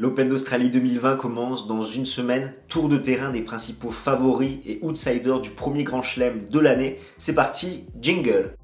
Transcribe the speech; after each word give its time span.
L'Open 0.00 0.28
d'Australie 0.28 0.70
2020 0.70 1.16
commence 1.16 1.66
dans 1.66 1.82
une 1.82 2.06
semaine. 2.06 2.54
Tour 2.68 2.88
de 2.88 2.98
terrain 2.98 3.30
des 3.30 3.40
principaux 3.40 3.90
favoris 3.90 4.60
et 4.64 4.78
outsiders 4.82 5.40
du 5.40 5.50
premier 5.50 5.82
grand 5.82 6.04
chelem 6.04 6.44
de 6.44 6.60
l'année. 6.60 7.00
C'est 7.18 7.34
parti, 7.34 7.84
jingle 8.00 8.54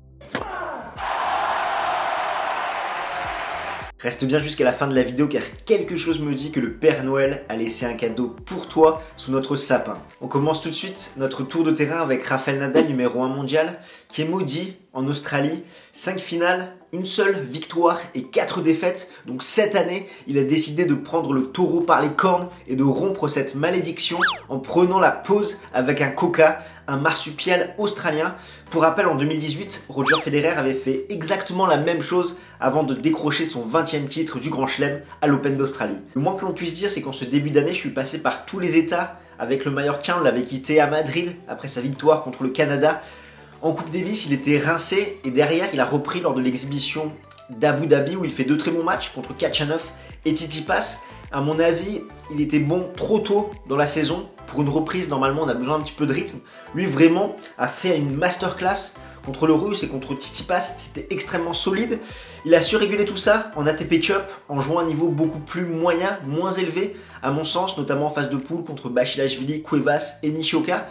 Reste 3.98 4.26
bien 4.26 4.38
jusqu'à 4.38 4.62
la 4.64 4.72
fin 4.72 4.86
de 4.86 4.94
la 4.94 5.02
vidéo 5.02 5.26
car 5.26 5.42
quelque 5.64 5.96
chose 5.96 6.20
me 6.20 6.34
dit 6.34 6.52
que 6.52 6.60
le 6.60 6.74
Père 6.74 7.02
Noël 7.02 7.42
a 7.48 7.56
laissé 7.56 7.84
un 7.84 7.94
cadeau 7.94 8.36
pour 8.44 8.68
toi 8.68 9.02
sous 9.16 9.32
notre 9.32 9.56
sapin. 9.56 9.98
On 10.20 10.28
commence 10.28 10.62
tout 10.62 10.68
de 10.68 10.74
suite 10.74 11.14
notre 11.16 11.42
tour 11.42 11.64
de 11.64 11.72
terrain 11.72 12.02
avec 12.02 12.22
Rafael 12.24 12.60
Nadal, 12.60 12.86
numéro 12.86 13.22
1 13.22 13.28
mondial, 13.28 13.80
qui 14.06 14.22
est 14.22 14.28
maudit 14.28 14.76
en 14.92 15.08
Australie. 15.08 15.64
5 15.94 16.20
finales, 16.20 16.76
une 16.94 17.06
seule 17.06 17.42
victoire 17.42 17.98
et 18.14 18.22
4 18.22 18.60
défaites. 18.62 19.10
Donc 19.26 19.42
cette 19.42 19.74
année, 19.74 20.08
il 20.28 20.38
a 20.38 20.44
décidé 20.44 20.84
de 20.84 20.94
prendre 20.94 21.32
le 21.32 21.46
taureau 21.46 21.80
par 21.80 22.00
les 22.00 22.10
cornes 22.10 22.48
et 22.68 22.76
de 22.76 22.84
rompre 22.84 23.26
cette 23.26 23.56
malédiction 23.56 24.20
en 24.48 24.60
prenant 24.60 25.00
la 25.00 25.10
pause 25.10 25.58
avec 25.74 26.00
un 26.00 26.10
coca 26.10 26.60
un 26.86 26.98
marsupial 26.98 27.74
australien. 27.78 28.34
Pour 28.70 28.82
rappel, 28.82 29.06
en 29.06 29.14
2018, 29.14 29.86
Roger 29.88 30.20
Federer 30.20 30.48
avait 30.48 30.74
fait 30.74 31.06
exactement 31.08 31.66
la 31.66 31.78
même 31.78 32.02
chose 32.02 32.36
avant 32.60 32.82
de 32.82 32.94
décrocher 32.94 33.46
son 33.46 33.66
20e 33.66 34.06
titre 34.06 34.38
du 34.38 34.50
Grand 34.50 34.66
Chelem 34.66 35.00
à 35.22 35.26
l'Open 35.26 35.56
d'Australie. 35.56 35.96
Le 36.14 36.20
moins 36.20 36.36
que 36.36 36.44
l'on 36.44 36.52
puisse 36.52 36.74
dire, 36.74 36.90
c'est 36.90 37.00
qu'en 37.00 37.12
ce 37.12 37.24
début 37.24 37.50
d'année, 37.50 37.72
je 37.72 37.78
suis 37.78 37.90
passé 37.90 38.20
par 38.20 38.44
tous 38.44 38.58
les 38.58 38.76
états 38.76 39.18
avec 39.38 39.64
le 39.64 39.70
Mallorquin. 39.70 40.16
On 40.20 40.22
l'avait 40.22 40.44
quitté 40.44 40.78
à 40.78 40.86
Madrid 40.86 41.32
après 41.48 41.68
sa 41.68 41.80
victoire 41.80 42.22
contre 42.22 42.42
le 42.42 42.50
Canada. 42.50 43.00
En 43.64 43.72
Coupe 43.72 43.88
Davis, 43.88 44.26
il 44.26 44.34
était 44.34 44.58
rincé 44.58 45.20
et 45.24 45.30
derrière, 45.30 45.70
il 45.72 45.80
a 45.80 45.86
repris 45.86 46.20
lors 46.20 46.34
de 46.34 46.42
l'exhibition 46.42 47.10
d'Abu 47.48 47.86
Dhabi 47.86 48.14
où 48.14 48.22
il 48.26 48.30
fait 48.30 48.44
deux 48.44 48.58
très 48.58 48.70
bons 48.70 48.84
matchs 48.84 49.08
contre 49.14 49.34
Kachanov 49.34 49.82
et 50.26 50.32
Tsitsipas. 50.32 50.98
À 51.32 51.40
mon 51.40 51.58
avis, 51.58 52.02
il 52.30 52.42
était 52.42 52.58
bon 52.58 52.90
trop 52.94 53.20
tôt 53.20 53.50
dans 53.66 53.78
la 53.78 53.86
saison. 53.86 54.28
Pour 54.48 54.60
une 54.60 54.68
reprise, 54.68 55.08
normalement, 55.08 55.44
on 55.44 55.48
a 55.48 55.54
besoin 55.54 55.76
un 55.76 55.80
petit 55.80 55.94
peu 55.94 56.04
de 56.04 56.12
rythme. 56.12 56.40
Lui, 56.74 56.84
vraiment, 56.84 57.36
a 57.56 57.66
fait 57.66 57.96
une 57.96 58.14
masterclass 58.14 58.92
contre 59.24 59.46
le 59.46 59.54
Russe 59.54 59.82
et 59.82 59.88
contre 59.88 60.12
Tsitsipas. 60.12 60.60
C'était 60.60 61.06
extrêmement 61.08 61.54
solide. 61.54 62.00
Il 62.44 62.54
a 62.54 62.60
su 62.60 62.76
réguler 62.76 63.06
tout 63.06 63.16
ça 63.16 63.50
en 63.56 63.66
ATP 63.66 63.98
Cup, 63.98 64.24
en 64.50 64.60
jouant 64.60 64.80
un 64.80 64.84
niveau 64.84 65.08
beaucoup 65.08 65.40
plus 65.40 65.64
moyen, 65.64 66.18
moins 66.26 66.52
élevé, 66.52 66.94
à 67.22 67.30
mon 67.30 67.44
sens, 67.44 67.78
notamment 67.78 68.08
en 68.08 68.10
phase 68.10 68.28
de 68.28 68.36
poule 68.36 68.62
contre 68.62 68.90
Bachilashvili, 68.90 69.62
Cuevas 69.62 70.18
et 70.22 70.28
Nishioka. 70.28 70.86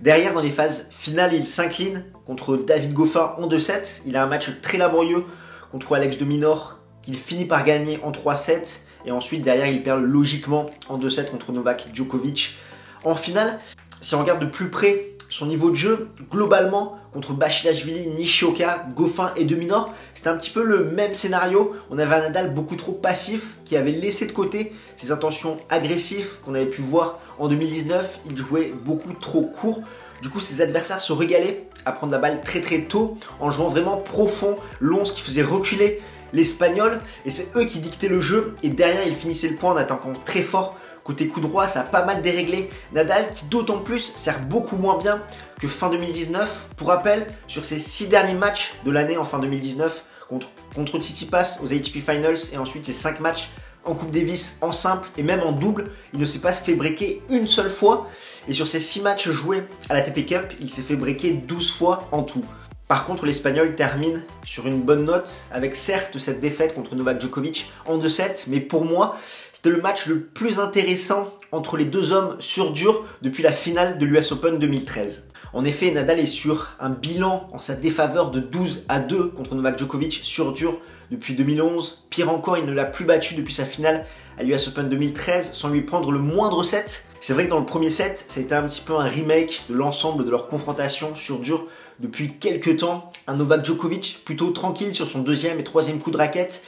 Derrière, 0.00 0.34
dans 0.34 0.40
les 0.40 0.50
phases 0.50 0.88
finales, 0.90 1.34
il 1.34 1.46
s'incline 1.46 2.04
contre 2.26 2.56
David 2.56 2.92
Goffin 2.92 3.34
en 3.38 3.48
2-7. 3.48 4.02
Il 4.06 4.16
a 4.16 4.22
un 4.22 4.26
match 4.26 4.50
très 4.62 4.78
laborieux 4.78 5.24
contre 5.72 5.94
Alex 5.94 6.18
de 6.18 6.24
Minor 6.24 6.78
qu'il 7.02 7.16
finit 7.16 7.46
par 7.46 7.64
gagner 7.64 7.98
en 8.02 8.12
3-7. 8.12 8.80
Et 9.06 9.10
ensuite, 9.10 9.42
derrière, 9.42 9.66
il 9.66 9.82
perd 9.82 10.02
logiquement 10.02 10.70
en 10.88 10.98
2-7 10.98 11.30
contre 11.30 11.52
Novak 11.52 11.88
Djokovic. 11.92 12.56
En 13.04 13.14
finale, 13.14 13.58
si 14.00 14.14
on 14.14 14.20
regarde 14.20 14.40
de 14.40 14.46
plus 14.46 14.68
près 14.68 15.15
son 15.36 15.44
niveau 15.44 15.68
de 15.70 15.76
jeu, 15.76 16.08
globalement, 16.30 16.96
contre 17.12 17.34
Bachilashvili, 17.34 18.06
Nishioka, 18.06 18.86
Goffin 18.96 19.32
et 19.36 19.44
Deminor, 19.44 19.92
c'était 20.14 20.30
un 20.30 20.36
petit 20.38 20.50
peu 20.50 20.62
le 20.62 20.84
même 20.84 21.12
scénario. 21.12 21.74
On 21.90 21.98
avait 21.98 22.14
un 22.14 22.20
Nadal 22.20 22.54
beaucoup 22.54 22.74
trop 22.74 22.92
passif 22.92 23.56
qui 23.66 23.76
avait 23.76 23.90
laissé 23.90 24.26
de 24.26 24.32
côté 24.32 24.72
ses 24.96 25.12
intentions 25.12 25.58
agressives 25.68 26.38
qu'on 26.42 26.54
avait 26.54 26.64
pu 26.64 26.80
voir 26.80 27.18
en 27.38 27.48
2019. 27.48 28.20
Il 28.30 28.36
jouait 28.38 28.72
beaucoup 28.82 29.12
trop 29.12 29.42
court. 29.42 29.82
Du 30.22 30.30
coup, 30.30 30.40
ses 30.40 30.62
adversaires 30.62 31.02
se 31.02 31.12
régalaient 31.12 31.68
à 31.84 31.92
prendre 31.92 32.12
la 32.12 32.18
balle 32.18 32.40
très 32.40 32.62
très 32.62 32.84
tôt 32.84 33.18
en 33.38 33.50
jouant 33.50 33.68
vraiment 33.68 33.98
profond, 33.98 34.56
long, 34.80 35.04
ce 35.04 35.12
qui 35.12 35.20
faisait 35.20 35.42
reculer 35.42 36.00
l'Espagnol. 36.32 37.00
Et 37.24 37.30
c'est 37.30 37.48
eux 37.56 37.64
qui 37.64 37.78
dictaient 37.78 38.08
le 38.08 38.20
jeu. 38.20 38.54
Et 38.62 38.68
derrière, 38.68 39.06
ils 39.06 39.16
finissaient 39.16 39.48
le 39.48 39.56
point 39.56 39.72
en 39.72 39.76
attaquant 39.76 40.12
très 40.24 40.42
fort 40.42 40.76
Côté 41.06 41.28
coup 41.28 41.40
droit, 41.40 41.68
ça 41.68 41.82
a 41.82 41.84
pas 41.84 42.04
mal 42.04 42.20
déréglé 42.20 42.68
Nadal 42.92 43.30
qui 43.30 43.44
d'autant 43.44 43.78
plus 43.78 44.12
sert 44.16 44.40
beaucoup 44.40 44.74
moins 44.74 44.98
bien 44.98 45.22
que 45.60 45.68
fin 45.68 45.88
2019. 45.88 46.70
Pour 46.76 46.88
rappel, 46.88 47.28
sur 47.46 47.64
ses 47.64 47.78
6 47.78 48.08
derniers 48.08 48.34
matchs 48.34 48.74
de 48.84 48.90
l'année 48.90 49.16
en 49.16 49.22
fin 49.22 49.38
2019 49.38 50.02
contre, 50.28 50.48
contre 50.74 50.98
Tsitsipas 50.98 51.58
aux 51.62 51.72
ATP 51.72 52.00
Finals 52.04 52.52
et 52.52 52.58
ensuite 52.58 52.84
ses 52.84 52.92
5 52.92 53.20
matchs 53.20 53.50
en 53.84 53.94
Coupe 53.94 54.10
Davis, 54.10 54.58
en 54.62 54.72
simple 54.72 55.08
et 55.16 55.22
même 55.22 55.42
en 55.42 55.52
double, 55.52 55.92
il 56.12 56.18
ne 56.18 56.24
s'est 56.24 56.40
pas 56.40 56.52
fait 56.52 56.74
breaker 56.74 57.22
une 57.30 57.46
seule 57.46 57.70
fois. 57.70 58.08
Et 58.48 58.52
sur 58.52 58.66
ses 58.66 58.80
6 58.80 59.02
matchs 59.02 59.30
joués 59.30 59.62
à 59.88 59.94
la 59.94 60.02
TP 60.02 60.26
Cup, 60.26 60.54
il 60.60 60.68
s'est 60.70 60.82
fait 60.82 60.96
breaker 60.96 61.34
12 61.34 61.70
fois 61.70 62.08
en 62.10 62.24
tout. 62.24 62.44
Par 62.88 63.04
contre, 63.04 63.26
l'Espagnol 63.26 63.74
termine 63.74 64.22
sur 64.44 64.68
une 64.68 64.80
bonne 64.80 65.04
note, 65.04 65.44
avec 65.50 65.74
certes 65.74 66.20
cette 66.20 66.38
défaite 66.38 66.72
contre 66.72 66.94
Novak 66.94 67.20
Djokovic 67.20 67.68
en 67.84 67.98
2-7, 67.98 68.46
mais 68.48 68.60
pour 68.60 68.84
moi, 68.84 69.16
c'était 69.52 69.70
le 69.70 69.80
match 69.80 70.06
le 70.06 70.20
plus 70.20 70.60
intéressant 70.60 71.32
entre 71.50 71.76
les 71.76 71.84
deux 71.84 72.12
hommes 72.12 72.36
sur 72.38 72.72
dur 72.72 73.04
depuis 73.22 73.42
la 73.42 73.50
finale 73.50 73.98
de 73.98 74.06
l'US 74.06 74.30
Open 74.30 74.60
2013. 74.60 75.30
En 75.52 75.64
effet, 75.64 75.90
Nadal 75.90 76.20
est 76.20 76.26
sur 76.26 76.76
un 76.78 76.90
bilan 76.90 77.48
en 77.52 77.58
sa 77.58 77.74
défaveur 77.74 78.30
de 78.30 78.38
12 78.38 78.84
à 78.88 79.00
2 79.00 79.28
contre 79.28 79.56
Novak 79.56 79.80
Djokovic 79.80 80.20
sur 80.22 80.52
dur 80.52 80.78
depuis 81.10 81.34
2011. 81.34 82.04
Pire 82.08 82.30
encore, 82.30 82.56
il 82.56 82.66
ne 82.66 82.72
l'a 82.72 82.84
plus 82.84 83.04
battu 83.04 83.34
depuis 83.34 83.54
sa 83.54 83.64
finale 83.64 84.06
à 84.38 84.44
l'US 84.44 84.68
Open 84.68 84.88
2013 84.88 85.54
sans 85.54 85.70
lui 85.70 85.82
prendre 85.82 86.12
le 86.12 86.20
moindre 86.20 86.62
set. 86.62 87.06
C'est 87.20 87.32
vrai 87.32 87.46
que 87.46 87.50
dans 87.50 87.58
le 87.58 87.66
premier 87.66 87.90
set, 87.90 88.24
c'était 88.28 88.54
un 88.54 88.62
petit 88.64 88.82
peu 88.82 88.94
un 88.94 89.04
remake 89.04 89.64
de 89.68 89.74
l'ensemble 89.74 90.24
de 90.24 90.30
leur 90.30 90.48
confrontation 90.48 91.16
sur 91.16 91.40
dur 91.40 91.66
depuis 92.00 92.34
quelques 92.38 92.78
temps. 92.78 93.10
Un 93.26 93.36
Novak 93.36 93.64
Djokovic 93.64 94.22
plutôt 94.24 94.50
tranquille 94.50 94.94
sur 94.94 95.08
son 95.08 95.20
deuxième 95.20 95.58
et 95.58 95.64
troisième 95.64 95.98
coup 95.98 96.10
de 96.10 96.16
raquette, 96.16 96.64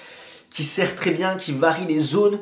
qui 0.50 0.64
sert 0.64 0.96
très 0.96 1.10
bien, 1.10 1.36
qui 1.36 1.52
varie 1.52 1.86
les 1.86 2.00
zones, 2.00 2.38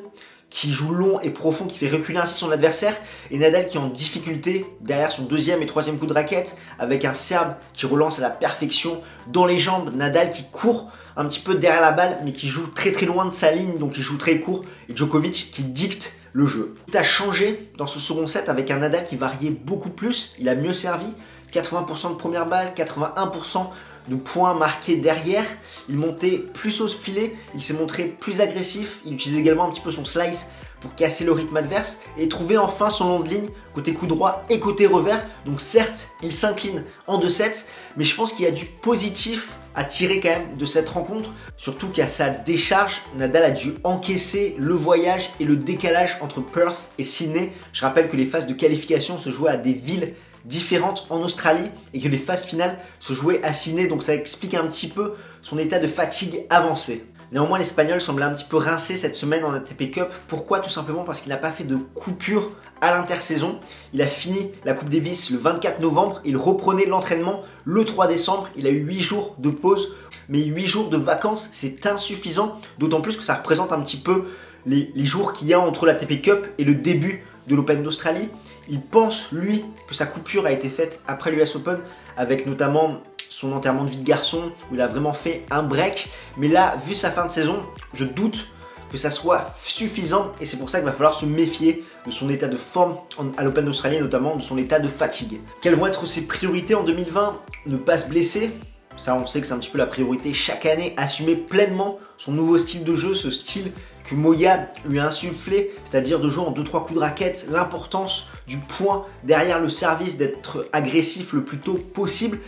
qui 0.49 0.73
joue 0.73 0.93
long 0.93 1.21
et 1.21 1.31
profond, 1.31 1.67
qui 1.67 1.79
fait 1.79 1.89
reculer 1.89 2.19
ainsi 2.19 2.35
son 2.35 2.51
adversaire, 2.51 2.97
et 3.31 3.39
Nadal 3.39 3.67
qui 3.67 3.77
est 3.77 3.81
en 3.81 3.89
difficulté 3.89 4.65
derrière 4.81 5.11
son 5.11 5.23
deuxième 5.23 5.61
et 5.61 5.67
troisième 5.67 5.99
coup 5.99 6.07
de 6.07 6.13
raquette, 6.13 6.57
avec 6.79 7.05
un 7.05 7.15
Serbe 7.15 7.55
qui 7.73 7.87
relance 7.87 8.21
à 8.21 8.23
la 8.23 8.31
perfection 8.31 9.01
dans 9.27 9.45
les 9.45 9.59
jambes, 9.59 9.95
Nadal 9.95 10.31
qui 10.31 10.45
court 10.45 10.91
un 11.17 11.25
petit 11.27 11.41
peu 11.41 11.55
derrière 11.55 11.81
la 11.81 11.93
balle, 11.93 12.19
mais 12.25 12.33
qui 12.33 12.47
joue 12.47 12.67
très 12.69 12.93
très 12.93 13.07
loin 13.07 13.27
de 13.27 13.35
sa 13.35 13.51
ligne, 13.51 13.79
donc 13.79 13.95
il 13.97 14.03
joue 14.03 14.19
très 14.19 14.39
court, 14.39 14.65
et 14.89 14.97
Djokovic 14.97 15.51
qui 15.53 15.63
dicte 15.63 16.15
le 16.33 16.47
jeu. 16.47 16.75
Tout 16.87 16.99
a 16.99 17.03
changé 17.03 17.71
dans 17.79 17.87
ce 17.87 17.99
second 17.99 18.27
set 18.27 18.49
avec 18.49 18.71
un 18.71 18.79
Nadal 18.79 19.05
qui 19.05 19.17
variait 19.17 19.51
beaucoup 19.51 19.89
plus, 19.89 20.35
il 20.39 20.49
a 20.49 20.55
mieux 20.55 20.75
servi, 20.75 21.07
80% 21.53 22.11
de 22.11 22.15
première 22.15 22.47
balle, 22.47 22.73
81% 22.77 23.67
de 24.09 24.15
points 24.15 24.55
marqués 24.55 24.97
derrière. 24.97 25.45
Il 25.89 25.97
montait 25.97 26.39
plus 26.39 26.81
au 26.81 26.89
filet, 26.89 27.35
il 27.55 27.63
s'est 27.63 27.75
montré 27.75 28.05
plus 28.05 28.41
agressif, 28.41 29.01
il 29.05 29.15
utilisait 29.15 29.41
également 29.41 29.69
un 29.69 29.71
petit 29.71 29.81
peu 29.81 29.91
son 29.91 30.05
slice 30.05 30.49
pour 30.81 30.95
casser 30.95 31.25
le 31.25 31.33
rythme 31.33 31.57
adverse 31.57 32.01
et 32.19 32.29
trouver 32.29 32.59
enfin 32.59 32.91
son 32.91 33.09
long 33.09 33.21
de 33.21 33.29
ligne 33.29 33.49
côté 33.75 33.93
coup 33.93 34.07
droit 34.07 34.43
et 34.51 34.61
côté 34.61 34.87
revers. 34.87 35.27
Donc 35.45 35.61
certes, 35.61 36.11
il 36.23 36.33
s'incline 36.33 36.85
en 37.07 37.19
2-7, 37.19 37.65
mais 37.97 38.05
je 38.05 38.15
pense 38.15 38.33
qu'il 38.33 38.45
y 38.45 38.49
a 38.49 38.53
du 38.53 38.67
positif 38.67 39.55
à 39.75 39.85
tirer 39.85 40.21
quand 40.21 40.31
même 40.31 40.57
de 40.57 40.65
cette 40.65 40.89
rencontre, 40.89 41.31
surtout 41.59 41.89
qu'à 41.89 42.07
sa 42.07 42.31
décharge, 42.31 43.03
Nadal 43.17 43.45
a 43.45 43.51
dû 43.51 43.75
encaisser 43.85 44.57
le 44.59 44.73
voyage 44.73 45.31
et 45.39 45.45
le 45.45 45.55
décalage 45.55 46.17
entre 46.23 46.41
Perth 46.41 46.91
et 46.99 47.03
Sydney. 47.03 47.53
Je 47.75 47.83
rappelle 47.83 48.09
que 48.09 48.17
les 48.17 48.25
phases 48.25 48.47
de 48.47 48.55
qualification 48.55 49.19
se 49.19 49.29
jouaient 49.29 49.51
à 49.51 49.59
des 49.59 49.75
villes 49.75 50.15
différentes 50.47 51.07
en 51.11 51.21
Australie 51.21 51.71
et 51.93 52.01
que 52.01 52.09
les 52.09 52.19
phases 52.19 52.45
finales 52.45 52.79
se 52.99 53.13
jouaient 53.13 53.43
à 53.43 53.53
Sydney, 53.53 53.89
donc 53.89 54.03
ça 54.03 54.15
explique 54.15 54.55
un 54.55 54.67
petit 54.67 54.89
peu 54.89 55.15
son 55.43 55.59
état 55.59 55.79
de 55.79 55.87
fatigue 55.87 56.47
avancé. 56.51 57.05
Néanmoins, 57.33 57.59
l'Espagnol 57.59 58.01
semble 58.01 58.23
un 58.23 58.33
petit 58.33 58.45
peu 58.45 58.57
rincé 58.57 58.97
cette 58.97 59.17
semaine 59.17 59.45
en 59.45 59.53
ATP 59.53 59.91
Cup. 59.91 60.09
Pourquoi? 60.29 60.61
Tout 60.61 60.71
simplement 60.71 61.03
parce 61.03 61.21
qu'il 61.21 61.31
n'a 61.31 61.37
pas 61.37 61.51
fait 61.51 61.65
de 61.65 61.77
coupure 61.77 62.53
à 62.81 62.93
l'intersaison. 62.93 63.59
Il 63.93 64.01
a 64.01 64.07
fini 64.07 64.53
la 64.65 64.75
Coupe 64.75 64.89
Davis 64.89 65.31
le 65.31 65.39
24 65.39 65.81
novembre. 65.81 66.21
Il 66.25 66.37
reprenait 66.37 66.87
l'entraînement 66.87 67.43
le 67.65 67.85
3 67.85 68.07
décembre. 68.07 68.49
Il 68.57 68.67
a 68.69 68.71
eu 68.71 68.79
8 68.79 69.01
jours 69.01 69.35
de 69.39 69.51
pause. 69.51 69.93
Mais 70.29 70.45
8 70.45 70.67
jours 70.69 70.89
de 70.89 70.97
vacances, 70.97 71.49
c'est 71.53 71.87
insuffisant. 71.87 72.61
D'autant 72.79 73.01
plus 73.01 73.17
que 73.17 73.25
ça 73.25 73.35
représente 73.35 73.73
un 73.73 73.81
petit 73.81 73.99
peu 73.99 74.27
les, 74.65 74.93
les 74.95 75.05
jours 75.05 75.33
qu'il 75.33 75.49
y 75.49 75.55
a 75.55 75.59
entre 75.59 75.85
l'ATP 75.85 76.23
Cup 76.23 76.47
et 76.59 76.65
le 76.65 76.77
début 76.77 77.25
de 77.49 77.57
l'Open 77.57 77.83
d'Australie. 77.83 78.29
Il 78.69 78.81
pense, 78.81 79.31
lui, 79.33 79.65
que 79.89 79.95
sa 79.95 80.07
coupure 80.07 80.47
a 80.47 80.53
été 80.53 80.69
faite 80.69 81.01
après 81.07 81.31
l'US 81.31 81.57
Open, 81.57 81.79
avec 82.17 82.47
notamment 82.47 82.99
son 83.29 83.53
enterrement 83.53 83.85
de 83.85 83.91
vie 83.91 83.99
de 83.99 84.07
garçon, 84.07 84.53
où 84.71 84.75
il 84.75 84.81
a 84.81 84.87
vraiment 84.87 85.13
fait 85.13 85.45
un 85.51 85.63
break. 85.63 86.11
Mais 86.37 86.49
là, 86.49 86.77
vu 86.85 86.95
sa 86.95 87.11
fin 87.11 87.27
de 87.27 87.31
saison, 87.31 87.61
je 87.95 88.05
doute 88.05 88.49
que 88.91 88.97
ça 88.97 89.11
soit 89.11 89.53
suffisant, 89.63 90.33
et 90.41 90.47
c'est 90.47 90.59
pour 90.59 90.71
ça 90.71 90.79
qu'il 90.79 90.87
va 90.87 90.93
falloir 90.93 91.15
se 91.15 91.27
méfier 91.27 91.85
de 92.07 92.11
son 92.11 92.31
état 92.31 92.47
de 92.49 92.57
forme 92.57 92.97
à 93.37 93.43
l'Open 93.43 93.65
d'Australie, 93.65 94.01
notamment 94.01 94.37
de 94.37 94.43
son 94.43 94.59
état 94.59 94.79
de 94.79 94.89
fatigue. 94.89 95.41
Quelles 95.61 95.75
vont 95.75 95.87
être 95.87 96.07
ses 96.07 96.27
priorités 96.27 96.75
en 96.75 96.85
2020 96.85 97.41
Ne 97.67 97.77
pas 97.77 97.99
se 97.99 98.09
blesser, 98.09 98.53
ça 98.97 99.15
on 99.15 99.27
sait 99.27 99.41
que 99.41 99.47
c'est 99.47 99.53
un 99.53 99.59
petit 99.59 99.71
peu 99.71 99.79
la 99.79 99.87
priorité 99.87 100.33
chaque 100.33 100.67
année, 100.67 100.95
assumer 100.97 101.35
pleinement 101.35 101.99
son 102.17 102.33
nouveau 102.33 102.59
style 102.59 102.85
de 102.85 102.97
jeu, 102.97 103.15
ce 103.15 103.31
style 103.31 103.73
que 104.09 104.15
Moya 104.15 104.69
lui 104.89 105.01
a 105.01 105.07
insufflé, 105.07 105.73
c'est-à-dire 105.85 106.21
de 106.21 106.29
jouer 106.29 106.47
en 106.47 106.53
2-3 106.53 106.85
coups 106.85 106.95
de 106.95 107.01
raquette, 107.01 107.49
l'importance 107.51 108.29
du 108.47 108.59
point 108.59 109.05
derrière 109.25 109.61
le 109.61 109.69
service, 109.69 110.19
d'être 110.19 110.69
agressif 110.73 111.33
le 111.33 111.43
plus 111.43 111.59
tôt 111.59 111.75
possible, 111.75 112.39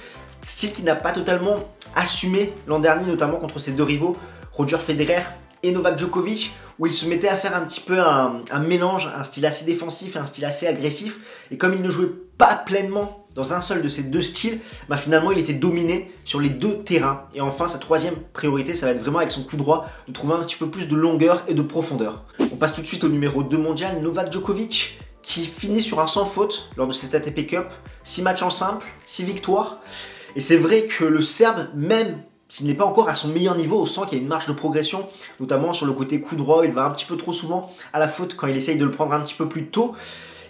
style 0.42 0.72
qui 0.72 0.82
n'a 0.82 0.96
pas 0.96 1.12
totalement 1.12 1.56
assumé 1.94 2.52
l'an 2.66 2.78
dernier, 2.78 3.06
notamment 3.06 3.36
contre 3.36 3.58
ses 3.58 3.72
deux 3.72 3.82
rivaux, 3.82 4.16
Roger 4.52 4.78
Federer 4.78 5.22
et 5.62 5.72
Novak 5.72 5.98
Djokovic, 5.98 6.52
où 6.78 6.86
il 6.86 6.94
se 6.94 7.06
mettait 7.06 7.28
à 7.28 7.36
faire 7.36 7.56
un 7.56 7.62
petit 7.62 7.80
peu 7.80 7.98
un, 7.98 8.42
mélange, 8.60 9.10
un 9.16 9.24
style 9.24 9.46
assez 9.46 9.64
défensif 9.64 10.14
et 10.16 10.18
un 10.18 10.26
style 10.26 10.44
assez 10.44 10.66
agressif. 10.66 11.18
Et 11.50 11.58
comme 11.58 11.74
il 11.74 11.82
ne 11.82 11.90
jouait 11.90 12.10
pas 12.36 12.54
pleinement 12.54 13.26
dans 13.34 13.52
un 13.52 13.60
seul 13.60 13.82
de 13.82 13.88
ces 13.88 14.04
deux 14.04 14.22
styles, 14.22 14.60
bah 14.88 14.96
finalement 14.96 15.32
il 15.32 15.38
était 15.38 15.54
dominé 15.54 16.12
sur 16.24 16.40
les 16.40 16.50
deux 16.50 16.78
terrains. 16.78 17.24
Et 17.34 17.40
enfin, 17.40 17.66
sa 17.66 17.78
troisième 17.78 18.14
priorité, 18.32 18.74
ça 18.74 18.86
va 18.86 18.92
être 18.92 19.00
vraiment 19.00 19.18
avec 19.18 19.32
son 19.32 19.42
coup 19.42 19.56
droit, 19.56 19.88
de 20.06 20.12
trouver 20.12 20.34
un 20.34 20.44
petit 20.44 20.56
peu 20.56 20.68
plus 20.68 20.88
de 20.88 20.94
longueur 20.94 21.42
et 21.48 21.54
de 21.54 21.62
profondeur. 21.62 22.24
On 22.40 22.56
passe 22.56 22.74
tout 22.74 22.82
de 22.82 22.86
suite 22.86 23.02
au 23.04 23.08
numéro 23.08 23.42
2 23.42 23.56
mondial, 23.58 24.00
Novak 24.00 24.32
Djokovic, 24.32 24.98
qui 25.28 25.44
finit 25.44 25.82
sur 25.82 26.00
un 26.00 26.06
sans 26.06 26.24
faute 26.24 26.70
lors 26.78 26.86
de 26.86 26.92
cette 26.92 27.14
ATP 27.14 27.46
Cup. 27.46 27.66
6 28.02 28.22
matchs 28.22 28.42
en 28.42 28.48
simple, 28.48 28.86
6 29.04 29.24
victoires. 29.24 29.78
Et 30.34 30.40
c'est 30.40 30.56
vrai 30.56 30.84
que 30.84 31.04
le 31.04 31.20
Serbe, 31.20 31.68
même 31.74 32.22
s'il 32.48 32.66
n'est 32.66 32.74
pas 32.74 32.86
encore 32.86 33.10
à 33.10 33.14
son 33.14 33.28
meilleur 33.28 33.54
niveau, 33.54 33.82
on 33.82 33.84
sent 33.84 34.00
qu'il 34.08 34.16
y 34.16 34.20
a 34.20 34.22
une 34.22 34.28
marge 34.28 34.46
de 34.46 34.54
progression, 34.54 35.06
notamment 35.38 35.74
sur 35.74 35.84
le 35.84 35.92
côté 35.92 36.18
coup 36.18 36.34
droit, 36.34 36.64
il 36.64 36.72
va 36.72 36.84
un 36.84 36.90
petit 36.92 37.04
peu 37.04 37.18
trop 37.18 37.34
souvent 37.34 37.70
à 37.92 37.98
la 37.98 38.08
faute 38.08 38.36
quand 38.36 38.46
il 38.46 38.56
essaye 38.56 38.78
de 38.78 38.84
le 38.86 38.90
prendre 38.90 39.12
un 39.12 39.20
petit 39.20 39.34
peu 39.34 39.46
plus 39.46 39.66
tôt. 39.66 39.94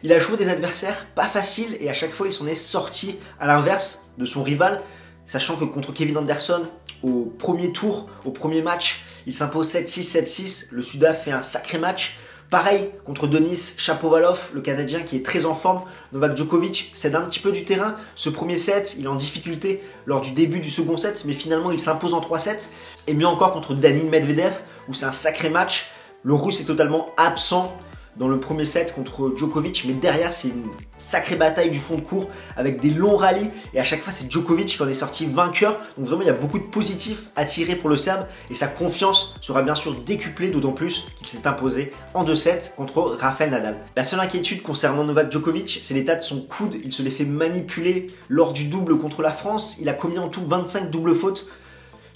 Il 0.05 0.13
a 0.13 0.21
joué 0.21 0.37
des 0.37 0.49
adversaires 0.49 1.09
pas 1.17 1.27
faciles 1.27 1.77
et 1.81 1.91
à 1.91 1.93
chaque 1.93 2.15
fois 2.15 2.29
il 2.29 2.33
s'en 2.33 2.47
est 2.47 2.55
sorti 2.55 3.17
à 3.41 3.49
l'inverse 3.49 4.05
de 4.17 4.25
son 4.27 4.45
rival, 4.45 4.81
sachant 5.25 5.57
que 5.57 5.65
contre 5.65 5.93
Kevin 5.93 6.19
Anderson, 6.19 6.63
au 7.03 7.25
premier 7.25 7.73
tour, 7.73 8.09
au 8.25 8.31
premier 8.31 8.63
match, 8.63 9.03
il 9.27 9.35
s'impose 9.35 9.75
7-6, 9.75 10.23
7-6, 10.23 10.67
le 10.71 10.83
Sudaf 10.83 11.25
fait 11.25 11.33
un 11.33 11.43
sacré 11.43 11.79
match, 11.79 12.17
Pareil 12.51 12.89
contre 13.05 13.27
Denis 13.27 13.75
Chapovalov, 13.77 14.49
le 14.55 14.63
Canadien 14.63 15.01
qui 15.01 15.17
est 15.17 15.23
très 15.25 15.45
en 15.45 15.53
forme. 15.53 15.83
Novak 16.15 16.35
Djokovic 16.35 16.93
cède 16.95 17.15
un 17.15 17.21
petit 17.21 17.41
peu 17.41 17.53
du 17.53 17.67
terrain. 17.67 17.97
Ce 18.15 18.31
premier 18.31 18.57
set, 18.57 18.97
il 18.99 19.05
est 19.05 19.09
en 19.09 19.17
difficulté 19.17 19.83
lors 20.07 20.23
du 20.23 20.31
début 20.31 20.61
du 20.61 20.71
second 20.71 20.97
set, 20.97 21.25
mais 21.27 21.35
finalement 21.35 21.73
il 21.73 21.79
s'impose 21.79 22.15
en 22.15 22.21
3 22.21 22.39
sets. 22.39 22.71
Et 23.07 23.13
mieux 23.13 23.27
encore 23.27 23.53
contre 23.53 23.75
Danil 23.75 24.07
Medvedev, 24.07 24.55
où 24.89 24.95
c'est 24.95 25.05
un 25.05 25.13
sacré 25.13 25.51
match. 25.51 25.91
Le 26.23 26.33
russe 26.33 26.63
est 26.63 26.65
totalement 26.65 27.11
absent 27.19 27.77
dans 28.17 28.29
le 28.29 28.39
premier 28.39 28.65
set 28.65 28.95
contre 28.95 29.35
Djokovic, 29.37 29.85
mais 29.87 29.95
derrière 29.95 30.33
c'est 30.33 30.49
une 30.49 30.67
sacrée 30.99 31.37
bataille 31.37 31.71
du 31.71 31.79
fond 31.79 31.97
de 31.97 32.01
cours 32.01 32.29
avec 32.57 32.81
des 32.81 32.91
longs 32.91 33.17
rallyes 33.17 33.51
et 33.75 33.81
à 33.81 33.85
chaque 33.85 34.03
fois 34.03 34.13
c'est 34.13 34.31
Djokovic 34.31 34.67
qui 34.67 34.83
en 34.83 34.89
est 34.89 34.95
sorti 34.95 35.27
vainqueur. 35.27 35.79
Donc 35.97 36.07
vraiment 36.07 36.23
il 36.23 36.27
y 36.27 36.31
a 36.31 36.35
beaucoup 36.35 36.59
de 36.59 36.65
positifs 36.65 37.29
à 37.37 37.45
tirer 37.45 37.77
pour 37.77 37.89
le 37.89 37.97
Serbe 37.97 38.27
et 38.51 38.55
sa 38.55 38.67
confiance 38.67 39.35
sera 39.41 39.63
bien 39.63 39.75
sûr 39.75 39.95
décuplée 39.95 40.49
d'autant 40.49 40.73
plus 40.73 41.07
qu'il 41.19 41.29
s'est 41.29 41.47
imposé 41.47 41.93
en 42.15 42.25
2 42.25 42.35
sets 42.35 42.73
contre 42.77 43.17
Rafael 43.19 43.51
Nadal. 43.51 43.77
La 43.97 44.05
seule 44.05 44.21
inquiétude 44.21 44.63
concernant 44.63 45.05
Novak 45.05 45.31
Djokovic, 45.31 45.81
c'est 45.83 45.95
l'état 45.95 46.17
de 46.17 46.23
son 46.23 46.41
coude. 46.41 46.77
Il 46.85 46.93
se 46.93 47.03
l'est 47.03 47.11
fait 47.11 47.25
manipuler 47.25 48.09
lors 48.29 48.53
du 48.53 48.65
double 48.65 48.99
contre 48.99 49.23
la 49.23 49.33
France. 49.33 49.77
Il 49.81 49.89
a 49.89 49.95
commis 49.95 50.19
en 50.19 50.29
tout 50.29 50.45
25 50.45 50.91
doubles 50.91 51.15
fautes 51.15 51.49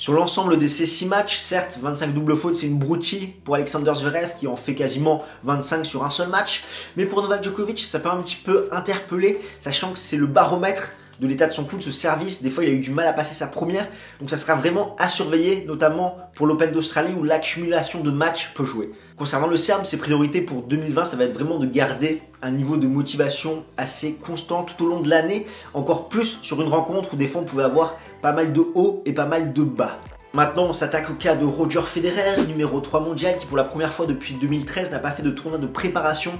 sur 0.02 0.14
l'ensemble 0.14 0.58
de 0.58 0.66
ces 0.66 0.84
6 0.84 1.06
matchs, 1.06 1.36
certes, 1.36 1.78
25 1.80 2.12
doubles 2.12 2.36
fautes, 2.36 2.56
c'est 2.56 2.66
une 2.66 2.76
broutille 2.76 3.28
pour 3.44 3.54
Alexander 3.54 3.92
Zverev 3.94 4.32
qui 4.36 4.48
en 4.48 4.56
fait 4.56 4.74
quasiment 4.74 5.24
25 5.44 5.86
sur 5.86 6.02
un 6.02 6.10
seul 6.10 6.28
match. 6.28 6.64
Mais 6.96 7.06
pour 7.06 7.22
Novak 7.22 7.44
Djokovic, 7.44 7.78
ça 7.78 8.00
peut 8.00 8.08
un 8.08 8.20
petit 8.20 8.34
peu 8.34 8.68
interpeller, 8.72 9.40
sachant 9.60 9.92
que 9.92 10.00
c'est 10.00 10.16
le 10.16 10.26
baromètre 10.26 10.90
de 11.20 11.26
l'état 11.26 11.46
de 11.46 11.52
son 11.52 11.64
coup 11.64 11.76
de 11.76 11.82
ce 11.82 11.92
service. 11.92 12.42
Des 12.42 12.50
fois, 12.50 12.64
il 12.64 12.70
a 12.70 12.72
eu 12.72 12.80
du 12.80 12.90
mal 12.90 13.06
à 13.06 13.12
passer 13.12 13.34
sa 13.34 13.46
première. 13.46 13.88
Donc 14.20 14.30
ça 14.30 14.36
sera 14.36 14.54
vraiment 14.54 14.96
à 14.98 15.08
surveiller, 15.08 15.64
notamment 15.66 16.16
pour 16.34 16.46
l'Open 16.46 16.70
d'Australie 16.70 17.12
où 17.18 17.24
l'accumulation 17.24 18.00
de 18.00 18.10
matchs 18.10 18.52
peut 18.54 18.64
jouer. 18.64 18.90
Concernant 19.16 19.46
le 19.46 19.56
Serbe, 19.56 19.84
ses 19.84 19.98
priorités 19.98 20.40
pour 20.40 20.62
2020, 20.62 21.04
ça 21.04 21.16
va 21.16 21.24
être 21.24 21.34
vraiment 21.34 21.58
de 21.58 21.66
garder 21.66 22.22
un 22.42 22.50
niveau 22.50 22.76
de 22.76 22.86
motivation 22.86 23.64
assez 23.76 24.14
constant 24.14 24.64
tout 24.64 24.84
au 24.84 24.88
long 24.88 25.00
de 25.00 25.08
l'année. 25.08 25.46
Encore 25.74 26.08
plus 26.08 26.38
sur 26.42 26.60
une 26.62 26.68
rencontre 26.68 27.14
où 27.14 27.16
des 27.16 27.26
fois 27.26 27.42
on 27.42 27.44
pouvait 27.44 27.64
avoir 27.64 27.98
pas 28.20 28.32
mal 28.32 28.52
de 28.52 28.64
hauts 28.74 29.02
et 29.06 29.12
pas 29.12 29.26
mal 29.26 29.52
de 29.52 29.62
bas. 29.62 29.98
Maintenant, 30.34 30.64
on 30.64 30.72
s'attaque 30.72 31.10
au 31.10 31.14
cas 31.14 31.34
de 31.34 31.44
Roger 31.44 31.82
Federer, 31.82 32.42
numéro 32.48 32.80
3 32.80 33.00
mondial, 33.00 33.36
qui 33.36 33.44
pour 33.44 33.58
la 33.58 33.64
première 33.64 33.92
fois 33.92 34.06
depuis 34.06 34.32
2013 34.34 34.90
n'a 34.90 34.98
pas 34.98 35.10
fait 35.10 35.22
de 35.22 35.30
tournoi 35.30 35.58
de 35.58 35.66
préparation 35.66 36.32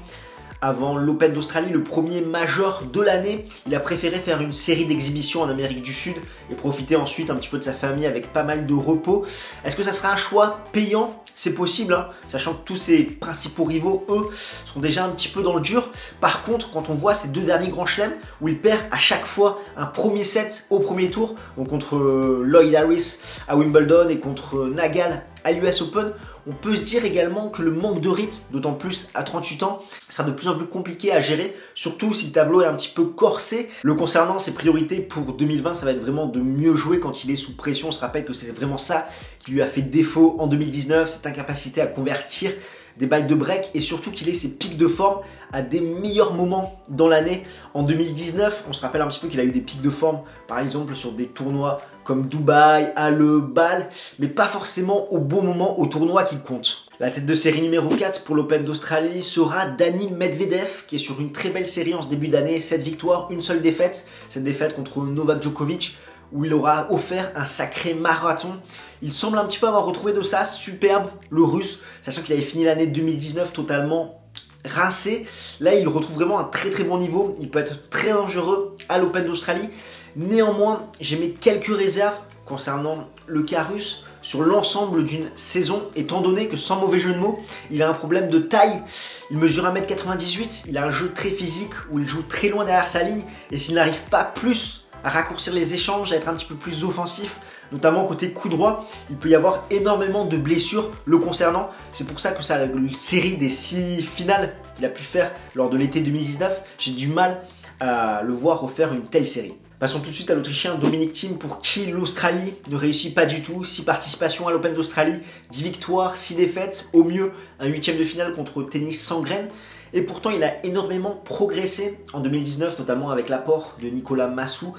avant 0.61 0.97
l'Open 0.97 1.33
d'Australie, 1.33 1.71
le 1.71 1.83
premier 1.83 2.21
majeur 2.21 2.85
de 2.93 3.01
l'année. 3.01 3.47
Il 3.67 3.75
a 3.75 3.81
préféré 3.81 4.19
faire 4.19 4.41
une 4.41 4.53
série 4.53 4.85
d'exhibitions 4.85 5.43
en 5.43 5.49
Amérique 5.49 5.83
du 5.83 5.93
Sud 5.93 6.15
et 6.51 6.55
profiter 6.55 6.97
ensuite 6.97 7.31
un 7.31 7.35
petit 7.37 7.49
peu 7.49 7.59
de 7.59 7.65
sa 7.65 7.73
famille 7.73 8.07
avec 8.07 8.33
pas 8.33 8.43
mal 8.43 8.67
de 8.67 8.75
repos. 8.75 9.25
Est-ce 9.65 9.77
que 9.77 9.83
ça 9.83 9.93
sera 9.93 10.13
un 10.13 10.17
choix 10.17 10.61
payant? 10.73 11.23
C'est 11.35 11.55
possible, 11.55 11.95
hein, 11.95 12.09
sachant 12.29 12.53
que 12.53 12.65
tous 12.65 12.77
ses 12.77 13.05
principaux 13.05 13.65
rivaux, 13.65 14.05
eux, 14.11 14.29
seront 14.67 14.81
déjà 14.81 15.05
un 15.05 15.09
petit 15.09 15.29
peu 15.29 15.43
dans 15.43 15.55
le 15.55 15.63
dur. 15.63 15.91
Par 16.21 16.43
contre, 16.45 16.71
quand 16.71 16.91
on 16.91 16.95
voit 16.95 17.15
ces 17.15 17.29
deux 17.29 17.41
derniers 17.41 17.69
grands 17.69 17.87
chelems 17.87 18.13
où 18.43 18.49
il 18.49 18.59
perd 18.59 18.81
à 18.91 18.99
chaque 18.99 19.25
fois 19.25 19.61
un 19.77 19.87
premier 19.87 20.25
set 20.25 20.67
au 20.69 20.79
premier 20.79 21.11
tour, 21.11 21.35
donc 21.57 21.69
contre 21.69 21.97
euh, 21.97 22.43
Lloyd 22.45 22.75
Harris 22.75 23.19
à 23.49 23.57
Wimbledon 23.57 24.09
et 24.11 24.19
contre 24.19 24.59
euh, 24.59 24.75
Nagal 24.75 25.25
à 25.45 25.53
l'US 25.53 25.83
Open, 25.83 26.13
on 26.47 26.53
peut 26.53 26.75
se 26.77 26.83
dire 26.83 27.05
également 27.05 27.49
que 27.49 27.63
le 27.63 27.71
manque 27.71 28.01
de 28.01 28.09
rythme, 28.09 28.43
d'autant 28.51 28.73
plus 28.73 29.09
à 29.15 29.23
38 29.23 29.63
ans, 29.63 29.83
sera 30.09 30.29
de 30.29 30.33
plus 30.33 30.49
en 30.49 30.57
plus 30.57 30.67
compliqué 30.67 31.13
à 31.13 31.21
gérer, 31.21 31.55
surtout 31.75 32.15
si 32.15 32.27
le 32.27 32.33
tableau 32.33 32.63
est 32.63 32.67
un 32.67 32.75
petit 32.75 32.93
peu 32.95 33.05
corsé. 33.05 33.69
Le 33.83 33.95
concernant, 33.95 34.39
ses 34.39 34.55
priorités 34.55 35.01
pour 35.01 35.33
2020, 35.35 35.75
ça 35.75 35.87
va 35.87 35.93
être 35.93 36.01
vraiment 36.01 36.27
de 36.27 36.41
mieux 36.41 36.75
jouer 36.75 36.99
quand 36.99 37.25
il 37.25 37.31
est 37.31 37.37
sous 37.37 37.55
pression. 37.57 37.89
On 37.89 37.93
se 37.93 38.01
rappelle 38.01 38.25
que 38.25 38.33
c'est 38.33 38.51
vraiment 38.51 38.79
ça 38.79 39.09
qui 39.39 39.53
lui 39.53 39.63
a 39.63 39.67
fait 39.67 39.83
défaut 39.83 40.37
en 40.39 40.47
2019, 40.47 41.09
cette 41.09 41.27
incapacité 41.27 41.81
à 41.81 41.87
convertir 41.87 42.53
des 42.99 43.07
balles 43.07 43.27
de 43.27 43.35
break 43.35 43.71
et 43.75 43.81
surtout 43.81 44.11
qu'il 44.11 44.29
ait 44.29 44.35
ses 44.35 44.57
pics 44.57 44.77
de 44.77 44.87
forme 44.87 45.21
à 45.53 45.63
des 45.63 45.81
meilleurs 45.81 46.35
moments 46.35 46.81
dans 46.89 47.09
l'année. 47.09 47.45
En 47.75 47.83
2019, 47.83 48.65
on 48.69 48.73
se 48.73 48.83
rappelle 48.83 49.03
un 49.03 49.09
petit 49.09 49.21
peu 49.21 49.29
qu'il 49.29 49.41
a 49.41 49.45
eu 49.45 49.51
des 49.51 49.61
pics 49.61 49.83
de 49.83 49.91
forme, 49.91 50.21
par 50.49 50.59
exemple 50.59 50.95
sur 50.95 51.13
des 51.13 51.27
tournois 51.27 51.81
comme 52.05 52.27
Dubaï, 52.27 52.93
Halle, 52.97 53.41
Bâle, 53.41 53.89
mais 54.19 54.29
pas 54.29 54.47
forcément 54.47 55.13
au 55.13 55.19
bon 55.19 55.43
moment 55.43 55.79
au 55.79 55.87
tournoi 55.87 56.25
qui 56.25 56.39
compte. 56.39 56.87
La 57.01 57.11
tête 57.11 57.27
de 57.27 57.35
série 57.35 57.63
numéro 57.63 57.89
4 57.89 58.25
pour 58.25 58.35
l'Open 58.35 58.65
d'Australie 58.65 59.23
sera 59.23 59.67
Dani 59.67 60.11
Medvedev, 60.11 60.85
qui 60.87 60.97
est 60.97 61.01
sur 61.01 61.21
une 61.21 61.33
très 61.33 61.51
belle 61.51 61.67
série 61.67 61.95
en 61.95 62.03
ce 62.03 62.09
début 62.09 62.29
d'année, 62.29 62.61
7 62.61 62.81
victoires, 62.81 63.29
une 63.31 63.43
seule 63.43 63.61
défaite, 63.61 64.07
cette 64.29 64.45
défaite 64.45 64.75
contre 64.75 65.03
Novak 65.03 65.43
Djokovic 65.43 65.97
où 66.33 66.45
il 66.45 66.55
aura 66.55 66.91
offert 66.91 67.33
un 67.37 67.45
sacré 67.45 67.95
marathon. 67.95 68.55
Il 69.03 69.13
semble 69.13 69.39
un 69.39 69.45
petit 69.45 69.59
peu 69.59 69.67
avoir 69.67 69.85
retrouvé 69.85 70.13
de 70.13 70.23
ça, 70.23 70.45
superbe, 70.45 71.09
le 71.31 71.43
russe, 71.43 71.81
sachant 72.03 72.23
qu'il 72.23 72.35
avait 72.35 72.43
fini 72.43 72.65
l'année 72.65 72.87
2019 72.87 73.53
totalement 73.53 74.21
rincé. 74.65 75.27
Là, 75.61 75.75
il 75.75 75.89
retrouve 75.89 76.15
vraiment 76.15 76.39
un 76.39 76.45
très 76.45 76.71
très 76.71 76.85
bon 76.85 76.99
niveau. 76.99 77.37
Il 77.41 77.51
peut 77.51 77.59
être 77.59 77.89
très 77.91 78.13
dangereux 78.13 78.77
à 78.89 78.99
l'Open 78.99 79.27
d'Australie. 79.27 79.69
Néanmoins, 80.17 80.89
j'ai 81.01 81.17
mis 81.17 81.35
quelques 81.35 81.75
réserves 81.75 82.19
concernant 82.47 83.09
le 83.27 83.43
cas 83.43 83.63
russe 83.63 84.05
sur 84.21 84.43
l'ensemble 84.43 85.05
d'une 85.05 85.31
saison, 85.35 85.83
étant 85.97 86.21
donné 86.21 86.47
que 86.47 86.57
sans 86.57 86.79
mauvais 86.79 87.01
jeu 87.01 87.13
de 87.13 87.19
mots, 87.19 87.41
il 87.73 87.83
a 87.83 87.89
un 87.89 87.93
problème 87.93 88.29
de 88.29 88.39
taille. 88.39 88.83
Il 89.31 89.39
mesure 89.39 89.65
1m98, 89.65 90.67
il 90.69 90.79
a 90.79 90.85
un 90.85 90.91
jeu 90.91 91.11
très 91.13 91.31
physique 91.31 91.73
où 91.91 91.99
il 91.99 92.07
joue 92.07 92.23
très 92.23 92.49
loin 92.49 92.65
derrière 92.65 92.87
sa 92.87 93.03
ligne, 93.03 93.23
et 93.51 93.59
s'il 93.59 93.75
n'arrive 93.75 94.01
pas 94.11 94.23
plus 94.23 94.82
à 95.05 95.11
raccourcir 95.11 95.53
les 95.55 95.75
échanges, 95.75 96.13
à 96.13 96.17
être 96.17 96.29
un 96.29 96.35
petit 96.35 96.47
peu 96.47 96.55
plus 96.55 96.85
offensif, 96.85 97.39
notamment 97.71 98.05
côté 98.05 98.31
coup 98.31 98.49
droit. 98.49 98.89
Il 99.11 99.17
peut 99.17 99.29
y 99.29 99.35
avoir 99.35 99.65
énormément 99.71 100.25
de 100.25 100.37
blessures 100.37 100.91
le 101.05 101.19
concernant. 101.19 101.71
C'est 101.93 102.07
pour 102.07 102.21
ça 102.21 102.33
que 102.33 102.43
la 102.49 102.69
série 102.99 103.37
des 103.37 103.49
six 103.49 104.03
finales 104.03 104.55
qu'il 104.77 104.85
a 104.85 104.89
pu 104.89 105.03
faire 105.03 105.33
lors 105.55 105.71
de 105.71 105.77
l'été 105.77 106.01
2019, 106.01 106.63
j'ai 106.79 106.93
du 106.93 107.09
mal 107.09 107.41
à 107.81 108.23
le 108.23 108.33
voir 108.33 108.61
refaire 108.61 108.93
une 108.93 109.03
telle 109.03 109.27
série. 109.27 109.55
Passons 109.83 109.99
tout 109.99 110.11
de 110.11 110.15
suite 110.15 110.31
à 110.31 110.37
l'Autrichien 110.37 110.77
Dominic 110.77 111.13
Thiem 111.13 111.39
pour 111.39 111.59
qui 111.59 111.87
l'Australie 111.87 112.55
ne 112.71 112.77
réussit 112.77 113.13
pas 113.13 113.27
du 113.27 113.43
tout. 113.43 113.65
6 113.65 113.83
participations 113.83 114.47
à 114.47 114.53
l'Open 114.53 114.75
d'Australie, 114.75 115.19
10 115.51 115.63
victoires, 115.65 116.17
6 116.17 116.37
défaites, 116.37 116.87
au 116.93 117.03
mieux 117.03 117.33
un 117.59 117.67
huitième 117.67 117.99
de 117.99 118.05
finale 118.05 118.33
contre 118.33 118.63
Tennis 118.63 119.05
Sangren. 119.05 119.49
Et 119.95 120.03
pourtant, 120.03 120.31
il 120.31 120.43
a 120.45 120.65
énormément 120.65 121.21
progressé 121.25 121.99
en 122.13 122.21
2019, 122.21 122.79
notamment 122.79 123.11
avec 123.11 123.29
l'apport 123.29 123.77
de 123.83 123.89
Nicolas 123.89 124.29
Massou, 124.29 124.75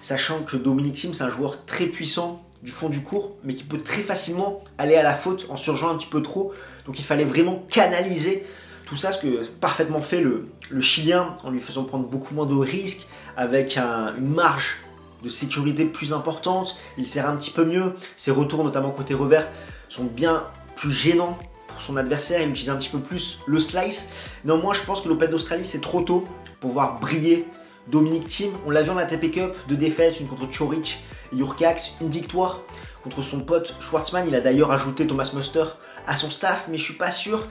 sachant 0.00 0.42
que 0.42 0.56
Dominic 0.56 0.94
Thiem, 0.94 1.14
c'est 1.14 1.24
un 1.24 1.30
joueur 1.30 1.64
très 1.64 1.86
puissant 1.86 2.42
du 2.62 2.70
fond 2.70 2.88
du 2.88 3.02
cours, 3.02 3.36
mais 3.44 3.54
qui 3.54 3.64
peut 3.64 3.78
très 3.78 4.02
facilement 4.02 4.62
aller 4.78 4.96
à 4.96 5.02
la 5.02 5.14
faute 5.14 5.46
en 5.48 5.56
surgeant 5.56 5.90
un 5.90 5.96
petit 5.96 6.08
peu 6.08 6.22
trop. 6.22 6.52
Donc 6.86 6.98
il 6.98 7.04
fallait 7.04 7.24
vraiment 7.24 7.64
canaliser 7.70 8.44
tout 8.84 8.96
ça, 8.96 9.12
ce 9.12 9.20
que 9.20 9.44
parfaitement 9.44 10.00
fait 10.00 10.20
le, 10.20 10.48
Chilien, 10.80 11.34
en 11.44 11.50
lui 11.50 11.60
faisant 11.60 11.84
prendre 11.84 12.06
beaucoup 12.06 12.34
moins 12.34 12.46
de 12.46 12.54
risques, 12.54 13.06
avec 13.36 13.76
une 13.76 14.34
marge 14.34 14.76
de 15.22 15.28
sécurité 15.28 15.84
plus 15.84 16.12
importante. 16.12 16.76
Il 16.96 17.06
sert 17.06 17.28
un 17.28 17.36
petit 17.36 17.50
peu 17.50 17.64
mieux. 17.64 17.92
Ses 18.16 18.30
retours, 18.30 18.64
notamment 18.64 18.90
côté 18.90 19.14
revers, 19.14 19.46
sont 19.88 20.04
bien 20.04 20.44
plus 20.74 20.92
gênants 20.92 21.36
son 21.82 21.96
adversaire, 21.96 22.40
il 22.40 22.50
utilise 22.50 22.70
un 22.70 22.76
petit 22.76 22.88
peu 22.88 22.98
plus 22.98 23.40
le 23.46 23.60
slice. 23.60 24.10
Néanmoins, 24.44 24.74
je 24.74 24.82
pense 24.82 25.00
que 25.00 25.08
l'Open 25.08 25.30
d'Australie, 25.30 25.64
c'est 25.64 25.80
trop 25.80 26.02
tôt 26.02 26.26
pour 26.60 26.70
voir 26.70 27.00
briller 27.00 27.46
Dominic 27.88 28.28
Thiem. 28.28 28.52
On 28.66 28.70
l'a 28.70 28.82
vu 28.82 28.90
en 28.90 28.98
ATP 28.98 29.30
Cup, 29.30 29.54
deux 29.68 29.76
défaites, 29.76 30.20
une 30.20 30.26
contre 30.26 30.46
Chorich 30.50 31.00
et 31.32 31.36
Jurkax, 31.36 31.96
une 32.00 32.10
victoire 32.10 32.60
contre 33.02 33.22
son 33.22 33.40
pote 33.40 33.74
Schwartzmann. 33.80 34.26
Il 34.28 34.34
a 34.34 34.40
d'ailleurs 34.40 34.70
ajouté 34.72 35.06
Thomas 35.06 35.30
Muster 35.34 35.64
à 36.06 36.16
son 36.16 36.30
staff, 36.30 36.66
mais 36.70 36.78
je 36.78 36.84
suis 36.84 36.94
pas 36.94 37.10
sûr 37.10 37.46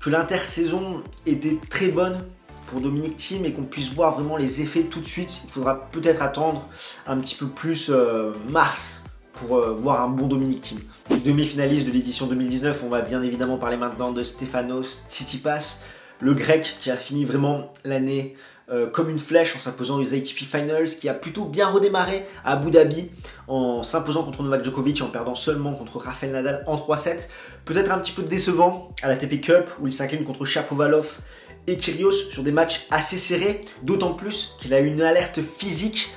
que 0.00 0.10
l'intersaison 0.10 1.02
était 1.26 1.58
très 1.70 1.88
bonne 1.88 2.24
pour 2.66 2.80
Dominic 2.80 3.16
Thiem 3.16 3.44
et 3.44 3.52
qu'on 3.52 3.64
puisse 3.64 3.92
voir 3.92 4.12
vraiment 4.12 4.36
les 4.36 4.62
effets 4.62 4.84
tout 4.84 5.00
de 5.00 5.06
suite. 5.06 5.42
Il 5.44 5.50
faudra 5.50 5.88
peut-être 5.90 6.22
attendre 6.22 6.66
un 7.06 7.18
petit 7.18 7.34
peu 7.34 7.46
plus 7.46 7.90
euh, 7.90 8.32
mars 8.48 9.01
pour 9.42 9.58
euh, 9.58 9.72
voir 9.72 10.02
un 10.02 10.08
bon 10.08 10.26
Dominic 10.26 10.60
Thiem. 10.60 10.80
Demi-finaliste 11.24 11.86
de 11.86 11.92
l'édition 11.92 12.26
2019, 12.26 12.82
on 12.84 12.88
va 12.88 13.00
bien 13.00 13.22
évidemment 13.22 13.58
parler 13.58 13.76
maintenant 13.76 14.12
de 14.12 14.22
Stefanos 14.22 15.04
Tsitsipas, 15.08 15.82
le 16.20 16.34
grec 16.34 16.76
qui 16.80 16.90
a 16.90 16.96
fini 16.96 17.24
vraiment 17.24 17.72
l'année 17.84 18.34
euh, 18.70 18.88
comme 18.88 19.10
une 19.10 19.18
flèche 19.18 19.56
en 19.56 19.58
s'imposant 19.58 19.98
aux 20.00 20.14
ATP 20.14 20.44
Finals, 20.44 20.86
qui 20.86 21.08
a 21.08 21.14
plutôt 21.14 21.44
bien 21.44 21.68
redémarré 21.68 22.24
à 22.44 22.52
Abu 22.52 22.70
Dhabi 22.70 23.10
en 23.48 23.82
s'imposant 23.82 24.22
contre 24.22 24.42
Novak 24.42 24.64
Djokovic 24.64 25.00
et 25.00 25.02
en 25.02 25.08
perdant 25.08 25.34
seulement 25.34 25.74
contre 25.74 25.98
Rafael 25.98 26.30
Nadal 26.30 26.64
en 26.66 26.76
3-7. 26.76 27.28
Peut-être 27.64 27.92
un 27.92 27.98
petit 27.98 28.12
peu 28.12 28.22
décevant 28.22 28.90
à 29.02 29.08
la 29.08 29.16
TP 29.16 29.40
Cup 29.40 29.68
où 29.80 29.88
il 29.88 29.92
s'incline 29.92 30.24
contre 30.24 30.44
Shapovalov 30.44 31.18
et 31.66 31.76
Kyrgios 31.76 32.12
sur 32.12 32.42
des 32.42 32.52
matchs 32.52 32.86
assez 32.90 33.18
serrés, 33.18 33.64
d'autant 33.82 34.14
plus 34.14 34.54
qu'il 34.58 34.72
a 34.74 34.80
eu 34.80 34.86
une 34.86 35.02
alerte 35.02 35.40
physique 35.40 36.10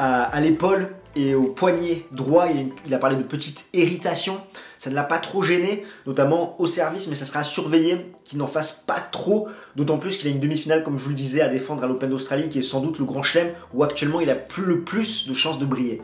à, 0.00 0.40
l'épaule 0.40 0.88
et 1.14 1.34
au 1.34 1.44
poignet 1.44 2.06
droit. 2.10 2.46
Il, 2.86 2.94
a 2.94 2.98
parlé 2.98 3.16
de 3.16 3.22
petite 3.22 3.68
irritation. 3.74 4.40
Ça 4.78 4.88
ne 4.88 4.94
l'a 4.94 5.04
pas 5.04 5.18
trop 5.18 5.42
gêné, 5.42 5.84
notamment 6.06 6.58
au 6.58 6.66
service, 6.66 7.06
mais 7.08 7.14
ça 7.14 7.26
sera 7.26 7.40
à 7.40 7.44
surveiller 7.44 8.10
qu'il 8.24 8.38
n'en 8.38 8.46
fasse 8.46 8.72
pas 8.72 8.98
trop. 9.00 9.48
D'autant 9.76 9.98
plus 9.98 10.16
qu'il 10.16 10.28
a 10.28 10.30
une 10.30 10.40
demi-finale, 10.40 10.82
comme 10.82 10.96
je 10.96 11.04
vous 11.04 11.10
le 11.10 11.16
disais, 11.16 11.42
à 11.42 11.48
défendre 11.48 11.84
à 11.84 11.86
l'Open 11.86 12.08
d'Australie, 12.08 12.48
qui 12.48 12.60
est 12.60 12.62
sans 12.62 12.80
doute 12.80 12.98
le 12.98 13.04
grand 13.04 13.22
chelem 13.22 13.52
où 13.74 13.84
actuellement 13.84 14.20
il 14.20 14.30
a 14.30 14.34
plus 14.34 14.64
le 14.64 14.80
plus 14.80 15.28
de 15.28 15.34
chances 15.34 15.58
de 15.58 15.66
briller. 15.66 16.00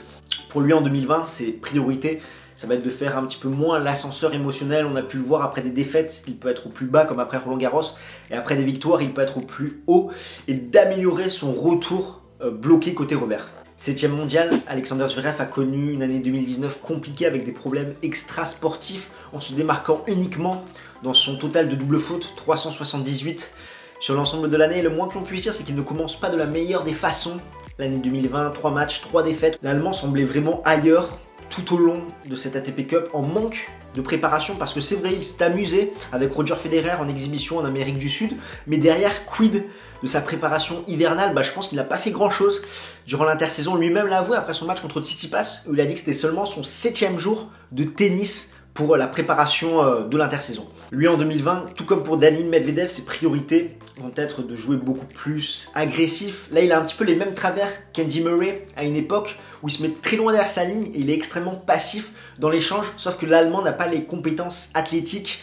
Pour 0.50 0.60
lui 0.60 0.74
en 0.74 0.82
2020, 0.82 1.26
ses 1.26 1.52
priorités, 1.52 2.20
ça 2.54 2.66
va 2.66 2.74
être 2.74 2.84
de 2.84 2.90
faire 2.90 3.16
un 3.16 3.24
petit 3.24 3.38
peu 3.38 3.48
moins 3.48 3.78
l'ascenseur 3.78 4.34
émotionnel. 4.34 4.84
On 4.84 4.94
a 4.94 5.02
pu 5.02 5.16
le 5.16 5.22
voir 5.22 5.42
après 5.42 5.62
des 5.62 5.70
défaites, 5.70 6.22
il 6.26 6.36
peut 6.36 6.50
être 6.50 6.66
au 6.66 6.70
plus 6.70 6.86
bas, 6.86 7.06
comme 7.06 7.20
après 7.20 7.38
Roland 7.38 7.56
Garros, 7.56 7.96
et 8.30 8.34
après 8.34 8.56
des 8.56 8.64
victoires, 8.64 9.00
il 9.00 9.14
peut 9.14 9.22
être 9.22 9.38
au 9.38 9.42
plus 9.42 9.82
haut, 9.86 10.10
et 10.48 10.54
d'améliorer 10.54 11.30
son 11.30 11.52
retour 11.52 12.22
euh, 12.42 12.50
bloqué 12.50 12.92
côté 12.92 13.14
revers. 13.14 13.46
Septième 13.78 14.12
mondial, 14.12 14.58
Alexander 14.68 15.06
Zverev 15.06 15.38
a 15.38 15.44
connu 15.44 15.92
une 15.92 16.02
année 16.02 16.18
2019 16.18 16.80
compliquée 16.80 17.26
avec 17.26 17.44
des 17.44 17.52
problèmes 17.52 17.94
extra-sportifs 18.02 19.10
en 19.34 19.40
se 19.40 19.52
démarquant 19.52 20.02
uniquement 20.06 20.64
dans 21.02 21.12
son 21.12 21.36
total 21.36 21.68
de 21.68 21.74
double 21.74 22.00
faute 22.00 22.32
378 22.36 23.52
sur 24.00 24.14
l'ensemble 24.14 24.48
de 24.48 24.56
l'année. 24.56 24.80
Le 24.80 24.88
moins 24.88 25.08
que 25.08 25.14
l'on 25.14 25.24
puisse 25.24 25.42
dire, 25.42 25.52
c'est 25.52 25.62
qu'il 25.62 25.76
ne 25.76 25.82
commence 25.82 26.18
pas 26.18 26.30
de 26.30 26.38
la 26.38 26.46
meilleure 26.46 26.84
des 26.84 26.94
façons. 26.94 27.38
L'année 27.78 27.98
2020, 27.98 28.50
3 28.50 28.70
matchs, 28.70 29.02
3 29.02 29.22
défaites. 29.22 29.58
L'Allemand 29.62 29.92
semblait 29.92 30.24
vraiment 30.24 30.62
ailleurs 30.64 31.18
tout 31.50 31.74
au 31.74 31.78
long 31.78 32.02
de 32.28 32.34
cette 32.34 32.56
ATP 32.56 32.86
Cup 32.86 33.10
en 33.12 33.20
manque 33.20 33.68
de 33.96 34.02
préparation 34.02 34.54
parce 34.56 34.74
que 34.74 34.80
c'est 34.80 34.96
vrai, 34.96 35.14
il 35.14 35.22
s'est 35.22 35.42
amusé 35.42 35.92
avec 36.12 36.32
Roger 36.32 36.54
Federer 36.54 36.96
en 37.00 37.08
exhibition 37.08 37.58
en 37.58 37.64
Amérique 37.64 37.98
du 37.98 38.08
Sud, 38.08 38.36
mais 38.66 38.76
derrière, 38.76 39.24
quid 39.24 39.64
de 40.02 40.06
sa 40.06 40.20
préparation 40.20 40.84
hivernale? 40.86 41.34
Bah, 41.34 41.42
Je 41.42 41.50
pense 41.52 41.68
qu'il 41.68 41.76
n'a 41.76 41.84
pas 41.84 41.96
fait 41.96 42.10
grand 42.10 42.30
chose 42.30 42.60
durant 43.06 43.24
l'intersaison. 43.24 43.76
Lui-même 43.76 44.06
l'a 44.06 44.18
avoué 44.18 44.36
après 44.36 44.54
son 44.54 44.66
match 44.66 44.80
contre 44.80 45.00
Tsitsipas 45.00 45.62
où 45.66 45.74
il 45.74 45.80
a 45.80 45.86
dit 45.86 45.94
que 45.94 46.00
c'était 46.00 46.12
seulement 46.12 46.44
son 46.44 46.62
septième 46.62 47.18
jour 47.18 47.48
de 47.72 47.84
tennis 47.84 48.52
pour 48.76 48.96
la 48.96 49.08
préparation 49.08 49.82
euh, 49.82 50.06
de 50.06 50.16
l'intersaison. 50.16 50.68
Lui 50.92 51.08
en 51.08 51.16
2020, 51.16 51.74
tout 51.74 51.84
comme 51.84 52.04
pour 52.04 52.18
Danil 52.18 52.46
Medvedev, 52.46 52.88
ses 52.88 53.04
priorités 53.04 53.76
vont 53.96 54.12
être 54.14 54.42
de 54.42 54.54
jouer 54.54 54.76
beaucoup 54.76 55.06
plus 55.06 55.70
agressif. 55.74 56.48
Là, 56.52 56.60
il 56.60 56.70
a 56.70 56.78
un 56.78 56.84
petit 56.84 56.94
peu 56.94 57.04
les 57.04 57.16
mêmes 57.16 57.34
travers 57.34 57.68
qu'Andy 57.92 58.22
Murray 58.22 58.66
à 58.76 58.84
une 58.84 58.94
époque 58.94 59.36
où 59.62 59.68
il 59.68 59.72
se 59.72 59.82
met 59.82 59.90
très 59.90 60.16
loin 60.16 60.32
derrière 60.32 60.50
sa 60.50 60.64
ligne 60.64 60.90
et 60.94 60.98
il 60.98 61.10
est 61.10 61.14
extrêmement 61.14 61.56
passif 61.56 62.12
dans 62.38 62.50
l'échange, 62.50 62.86
sauf 62.96 63.18
que 63.18 63.26
l'Allemand 63.26 63.62
n'a 63.62 63.72
pas 63.72 63.88
les 63.88 64.04
compétences 64.04 64.68
athlétiques 64.74 65.40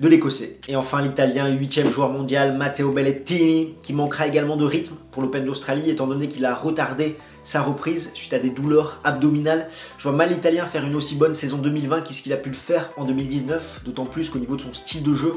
de 0.00 0.08
l'Écossais. 0.08 0.58
Et 0.68 0.76
enfin 0.76 1.02
l'Italien, 1.02 1.48
8 1.48 1.90
joueur 1.90 2.10
mondial, 2.10 2.56
Matteo 2.56 2.90
Bellettini, 2.90 3.74
qui 3.82 3.92
manquera 3.92 4.26
également 4.26 4.56
de 4.56 4.64
rythme 4.64 4.96
pour 5.10 5.22
l'Open 5.22 5.44
d'Australie, 5.44 5.90
étant 5.90 6.06
donné 6.06 6.28
qu'il 6.28 6.44
a 6.44 6.54
retardé 6.54 7.16
sa 7.42 7.62
reprise 7.62 8.10
suite 8.14 8.32
à 8.32 8.38
des 8.38 8.50
douleurs 8.50 9.00
abdominales. 9.04 9.68
Je 9.98 10.08
vois 10.08 10.16
mal 10.16 10.30
l'Italien 10.30 10.66
faire 10.66 10.84
une 10.84 10.96
aussi 10.96 11.14
bonne 11.14 11.34
saison 11.34 11.58
2020 11.58 12.02
qu'est-ce 12.02 12.22
qu'il 12.22 12.32
a 12.32 12.36
pu 12.36 12.48
le 12.48 12.56
faire 12.56 12.90
en 12.96 13.04
2019, 13.04 13.82
d'autant 13.84 14.04
plus 14.04 14.30
qu'au 14.30 14.38
niveau 14.38 14.56
de 14.56 14.62
son 14.62 14.74
style 14.74 15.02
de 15.02 15.14
jeu, 15.14 15.34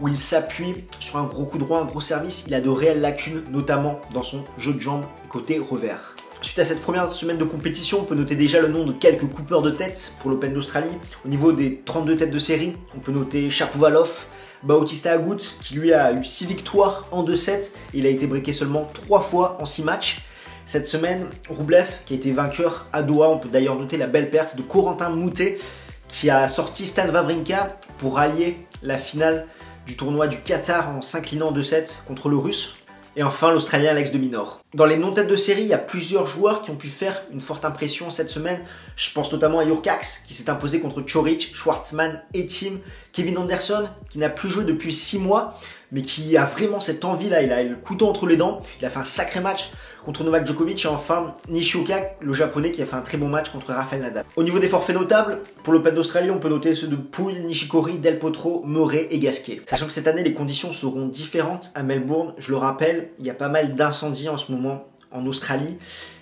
où 0.00 0.08
il 0.08 0.18
s'appuie 0.18 0.84
sur 1.00 1.16
un 1.16 1.24
gros 1.24 1.44
coup 1.44 1.58
droit, 1.58 1.80
un 1.80 1.84
gros 1.84 2.00
service, 2.00 2.44
il 2.46 2.54
a 2.54 2.60
de 2.60 2.68
réelles 2.68 3.00
lacunes, 3.00 3.42
notamment 3.50 4.00
dans 4.14 4.22
son 4.22 4.44
jeu 4.56 4.72
de 4.72 4.80
jambes 4.80 5.04
côté 5.28 5.58
revers. 5.58 6.14
Suite 6.40 6.60
à 6.60 6.64
cette 6.64 6.80
première 6.80 7.12
semaine 7.12 7.36
de 7.36 7.44
compétition, 7.44 7.98
on 8.00 8.04
peut 8.04 8.14
noter 8.14 8.36
déjà 8.36 8.60
le 8.60 8.68
nom 8.68 8.84
de 8.84 8.92
quelques 8.92 9.26
coupeurs 9.26 9.60
de 9.60 9.70
tête 9.70 10.12
pour 10.20 10.30
l'Open 10.30 10.52
d'Australie. 10.52 10.96
Au 11.24 11.28
niveau 11.28 11.50
des 11.50 11.82
32 11.84 12.16
têtes 12.16 12.30
de 12.30 12.38
série, 12.38 12.74
on 12.96 13.00
peut 13.00 13.10
noter 13.10 13.50
Shapovalov, 13.50 14.24
Bautista 14.62 15.12
Agut, 15.12 15.38
qui 15.62 15.74
lui 15.74 15.92
a 15.92 16.12
eu 16.12 16.22
6 16.22 16.46
victoires 16.46 17.06
en 17.10 17.24
2 17.24 17.36
sets. 17.36 17.72
Il 17.92 18.06
a 18.06 18.08
été 18.08 18.28
breaké 18.28 18.52
seulement 18.52 18.88
3 18.94 19.20
fois 19.20 19.58
en 19.60 19.66
6 19.66 19.82
matchs. 19.82 20.20
Cette 20.64 20.86
semaine, 20.86 21.26
Roublev, 21.48 21.88
qui 22.06 22.14
a 22.14 22.16
été 22.16 22.30
vainqueur 22.30 22.86
à 22.92 23.02
Doha, 23.02 23.30
on 23.30 23.38
peut 23.38 23.48
d'ailleurs 23.48 23.76
noter 23.76 23.96
la 23.96 24.06
belle 24.06 24.30
perf 24.30 24.54
de 24.54 24.62
Corentin 24.62 25.10
Moutet, 25.10 25.58
qui 26.06 26.30
a 26.30 26.46
sorti 26.46 26.86
Stan 26.86 27.08
Wawrinka 27.08 27.80
pour 27.98 28.18
allier 28.18 28.58
la 28.84 28.96
finale 28.96 29.46
du 29.86 29.96
tournoi 29.96 30.28
du 30.28 30.38
Qatar 30.40 30.90
en 30.96 31.02
s'inclinant 31.02 31.50
2-7 31.50 32.04
contre 32.04 32.28
le 32.28 32.36
Russe. 32.36 32.76
Et 33.16 33.22
enfin, 33.22 33.50
l'Australien 33.50 33.90
Alex 33.90 34.12
de 34.12 34.18
Minor. 34.18 34.60
Dans 34.74 34.86
les 34.86 34.96
non-têtes 34.96 35.28
de 35.28 35.36
série, 35.36 35.62
il 35.62 35.68
y 35.68 35.74
a 35.74 35.78
plusieurs 35.78 36.26
joueurs 36.26 36.62
qui 36.62 36.70
ont 36.70 36.76
pu 36.76 36.88
faire 36.88 37.24
une 37.32 37.40
forte 37.40 37.64
impression 37.64 38.10
cette 38.10 38.30
semaine. 38.30 38.60
Je 38.96 39.10
pense 39.12 39.32
notamment 39.32 39.58
à 39.58 39.64
Jurkax, 39.64 40.24
qui 40.26 40.34
s'est 40.34 40.50
imposé 40.50 40.80
contre 40.80 41.02
Chorich, 41.02 41.54
Schwartzmann 41.54 42.22
et 42.34 42.46
Tim. 42.46 42.78
Kevin 43.12 43.38
Anderson, 43.38 43.88
qui 44.10 44.18
n'a 44.18 44.28
plus 44.28 44.50
joué 44.50 44.64
depuis 44.64 44.92
6 44.92 45.18
mois, 45.18 45.58
mais 45.92 46.02
qui 46.02 46.36
a 46.36 46.44
vraiment 46.44 46.80
cette 46.80 47.04
envie-là. 47.04 47.42
Il 47.42 47.52
a 47.52 47.62
le 47.62 47.76
couteau 47.76 48.08
entre 48.08 48.26
les 48.26 48.36
dents. 48.36 48.60
Il 48.80 48.84
a 48.84 48.90
fait 48.90 48.98
un 48.98 49.04
sacré 49.04 49.40
match 49.40 49.70
contre 50.04 50.24
Novak 50.24 50.46
Djokovic 50.46 50.84
et 50.84 50.88
enfin 50.88 51.34
Nishioka, 51.48 52.12
le 52.20 52.32
japonais 52.32 52.70
qui 52.70 52.80
a 52.82 52.86
fait 52.86 52.96
un 52.96 53.02
très 53.02 53.18
bon 53.18 53.28
match 53.28 53.50
contre 53.50 53.72
Rafael 53.72 54.00
Nadal. 54.00 54.24
Au 54.36 54.42
niveau 54.42 54.58
des 54.58 54.68
forfaits 54.68 54.96
notables, 54.96 55.40
pour 55.62 55.72
l'Open 55.72 55.94
d'Australie, 55.94 56.30
on 56.30 56.38
peut 56.38 56.48
noter 56.48 56.74
ceux 56.74 56.88
de 56.88 56.96
Pouille, 56.96 57.40
Nishikori, 57.40 57.98
Del 57.98 58.18
Potro, 58.18 58.62
Murray 58.66 59.08
et 59.10 59.18
Gasquet. 59.18 59.62
Sachant 59.66 59.86
que 59.86 59.92
cette 59.92 60.06
année, 60.06 60.22
les 60.22 60.34
conditions 60.34 60.72
seront 60.72 61.06
différentes 61.06 61.70
à 61.74 61.82
Melbourne. 61.82 62.32
Je 62.38 62.50
le 62.50 62.56
rappelle, 62.56 63.10
il 63.18 63.26
y 63.26 63.30
a 63.30 63.34
pas 63.34 63.48
mal 63.48 63.74
d'incendies 63.74 64.28
en 64.28 64.36
ce 64.36 64.52
moment 64.52 64.88
en 65.10 65.26
Australie 65.26 65.78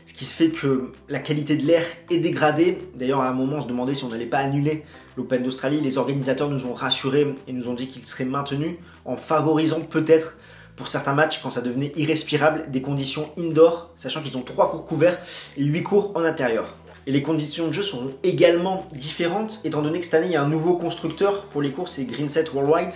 ce 0.07 0.15
qui 0.15 0.25
fait 0.25 0.51
que 0.51 0.93
la 1.09 1.19
qualité 1.19 1.57
de 1.57 1.67
l'air 1.67 1.85
est 2.11 2.19
dégradée. 2.19 2.79
D'ailleurs, 2.95 3.21
à 3.21 3.29
un 3.29 3.33
moment, 3.33 3.57
on 3.57 3.61
se 3.61 3.67
demandait 3.67 3.95
si 3.95 4.05
on 4.05 4.09
n'allait 4.09 4.25
pas 4.25 4.39
annuler 4.39 4.85
l'Open 5.17 5.43
d'Australie. 5.43 5.81
Les 5.81 5.99
organisateurs 5.99 6.49
nous 6.49 6.65
ont 6.65 6.73
rassurés 6.73 7.35
et 7.49 7.53
nous 7.53 7.69
ont 7.69 7.75
dit 7.75 7.89
qu'il 7.89 8.07
serait 8.07 8.25
maintenu 8.25 8.79
en 9.07 9.17
favorisant 9.17 9.81
peut-être 9.81 10.37
pour 10.77 10.89
certains 10.89 11.15
matchs 11.15 11.41
quand 11.43 11.51
ça 11.51 11.63
devenait 11.63 11.93
irrespirable 11.97 12.71
des 12.71 12.83
conditions 12.83 13.31
indoor, 13.39 13.91
sachant 13.97 14.21
qu'ils 14.21 14.37
ont 14.37 14.43
trois 14.43 14.71
cours 14.71 14.85
couverts 14.85 15.19
et 15.57 15.63
huit 15.63 15.83
cours 15.83 16.13
en 16.15 16.23
intérieur. 16.23 16.75
Et 17.07 17.13
les 17.13 17.23
conditions 17.23 17.69
de 17.69 17.73
jeu 17.73 17.83
sont 17.83 18.11
également 18.25 18.87
différentes, 18.93 19.61
étant 19.65 19.81
donné 19.81 20.01
que 20.01 20.05
cette 20.05 20.15
année 20.15 20.27
il 20.27 20.33
y 20.33 20.37
a 20.37 20.43
un 20.43 20.49
nouveau 20.49 20.75
constructeur 20.75 21.45
pour 21.45 21.63
les 21.63 21.71
cours, 21.71 21.89
c'est 21.89 22.05
Greenset 22.05 22.47
Worldwide, 22.53 22.95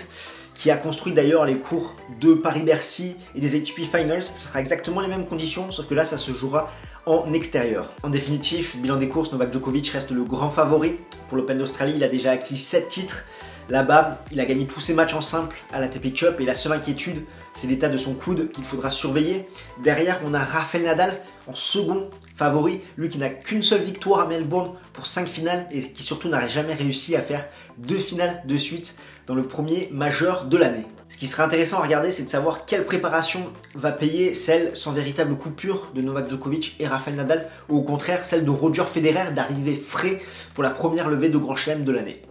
qui 0.53 0.71
a 0.71 0.77
construit 0.77 1.15
d'ailleurs 1.15 1.47
les 1.47 1.55
cours 1.55 1.95
de 2.21 2.35
Paris-Bercy 2.35 3.17
et 3.35 3.41
des 3.41 3.57
ATP 3.57 3.81
Finals. 3.91 4.25
Ce 4.25 4.49
sera 4.49 4.61
exactement 4.61 5.01
les 5.01 5.09
mêmes 5.09 5.25
conditions, 5.25 5.73
sauf 5.73 5.87
que 5.87 5.95
là 5.95 6.05
ça 6.05 6.19
se 6.19 6.33
jouera 6.33 6.71
en 7.07 7.33
extérieur. 7.33 7.89
En 8.03 8.11
définitive, 8.11 8.77
bilan 8.77 8.97
des 8.97 9.09
courses, 9.09 9.33
Novak 9.33 9.53
Djokovic 9.53 9.89
reste 9.89 10.11
le 10.11 10.23
grand 10.23 10.51
favori 10.51 10.97
pour 11.29 11.39
l'Open 11.39 11.57
d'Australie. 11.57 11.95
Il 11.97 12.05
a 12.05 12.09
déjà 12.09 12.33
acquis 12.33 12.59
7 12.59 12.89
titres. 12.89 13.25
Là-bas, 13.71 14.21
il 14.33 14.41
a 14.41 14.47
gagné 14.47 14.67
tous 14.67 14.81
ses 14.81 14.95
matchs 14.95 15.15
en 15.15 15.21
simple 15.21 15.57
à 15.73 15.79
la 15.79 15.87
TP 15.87 16.13
Cup 16.13 16.41
et 16.41 16.45
la 16.45 16.57
seule 16.57 16.73
inquiétude, 16.73 17.23
c'est 17.55 17.69
l'état 17.69 17.89
de 17.89 17.97
son 17.97 18.15
coude 18.15 18.51
qu'il 18.51 18.65
faudra 18.65 18.91
surveiller. 18.91 19.49
Derrière, 19.85 20.21
on 20.27 20.35
a 20.35 20.41
Rafael 20.41 20.83
Nadal 20.83 21.13
en 21.47 21.55
second 21.55 22.11
favori, 22.35 22.81
lui 22.97 23.09
qui 23.09 23.19
n'a 23.19 23.31
qu'une 23.31 23.63
seule 23.63 23.83
victoire 23.83 24.21
à 24.23 24.27
Melbourne 24.27 24.73
pour 24.93 25.07
5 25.07 25.29
finales 25.29 25.69
et 25.71 25.83
qui 25.83 26.03
surtout 26.03 26.29
n'aurait 26.29 26.49
jamais 26.49 26.75
réussi 26.75 27.15
à 27.15 27.23
faire 27.23 27.47
deux 27.79 27.99
finales 27.99 28.43
de 28.45 28.57
suite 28.57 28.99
dans 29.29 29.37
le 29.37 29.45
premier 29.45 29.89
majeur 29.93 30.47
de 30.47 30.57
l'année. 30.57 30.87
Ce 31.09 31.17
qui 31.17 31.29
serait 31.29 31.45
intéressant 31.45 31.79
à 31.79 31.83
regarder, 31.83 32.11
c'est 32.11 32.25
de 32.25 32.29
savoir 32.29 32.67
quelle 32.67 32.85
préparation 32.85 33.53
va 33.77 33.93
payer 33.93 34.35
celle 34.35 34.77
sans 34.77 34.91
véritable 34.91 35.37
coupure 35.37 35.93
de 35.95 36.03
Novak 36.03 36.29
Djokovic 36.29 36.75
et 36.81 36.89
Rafael 36.89 37.15
Nadal, 37.15 37.49
ou 37.69 37.79
au 37.79 37.83
contraire 37.83 38.25
celle 38.25 38.45
de 38.45 38.51
Roger 38.51 38.85
Federer 38.85 39.31
d'arriver 39.33 39.77
frais 39.77 40.21
pour 40.55 40.65
la 40.65 40.71
première 40.71 41.09
levée 41.09 41.29
de 41.29 41.39
Grand 41.39 41.55
Chelem 41.57 41.85
de 41.85 41.93
l'année. 41.93 42.23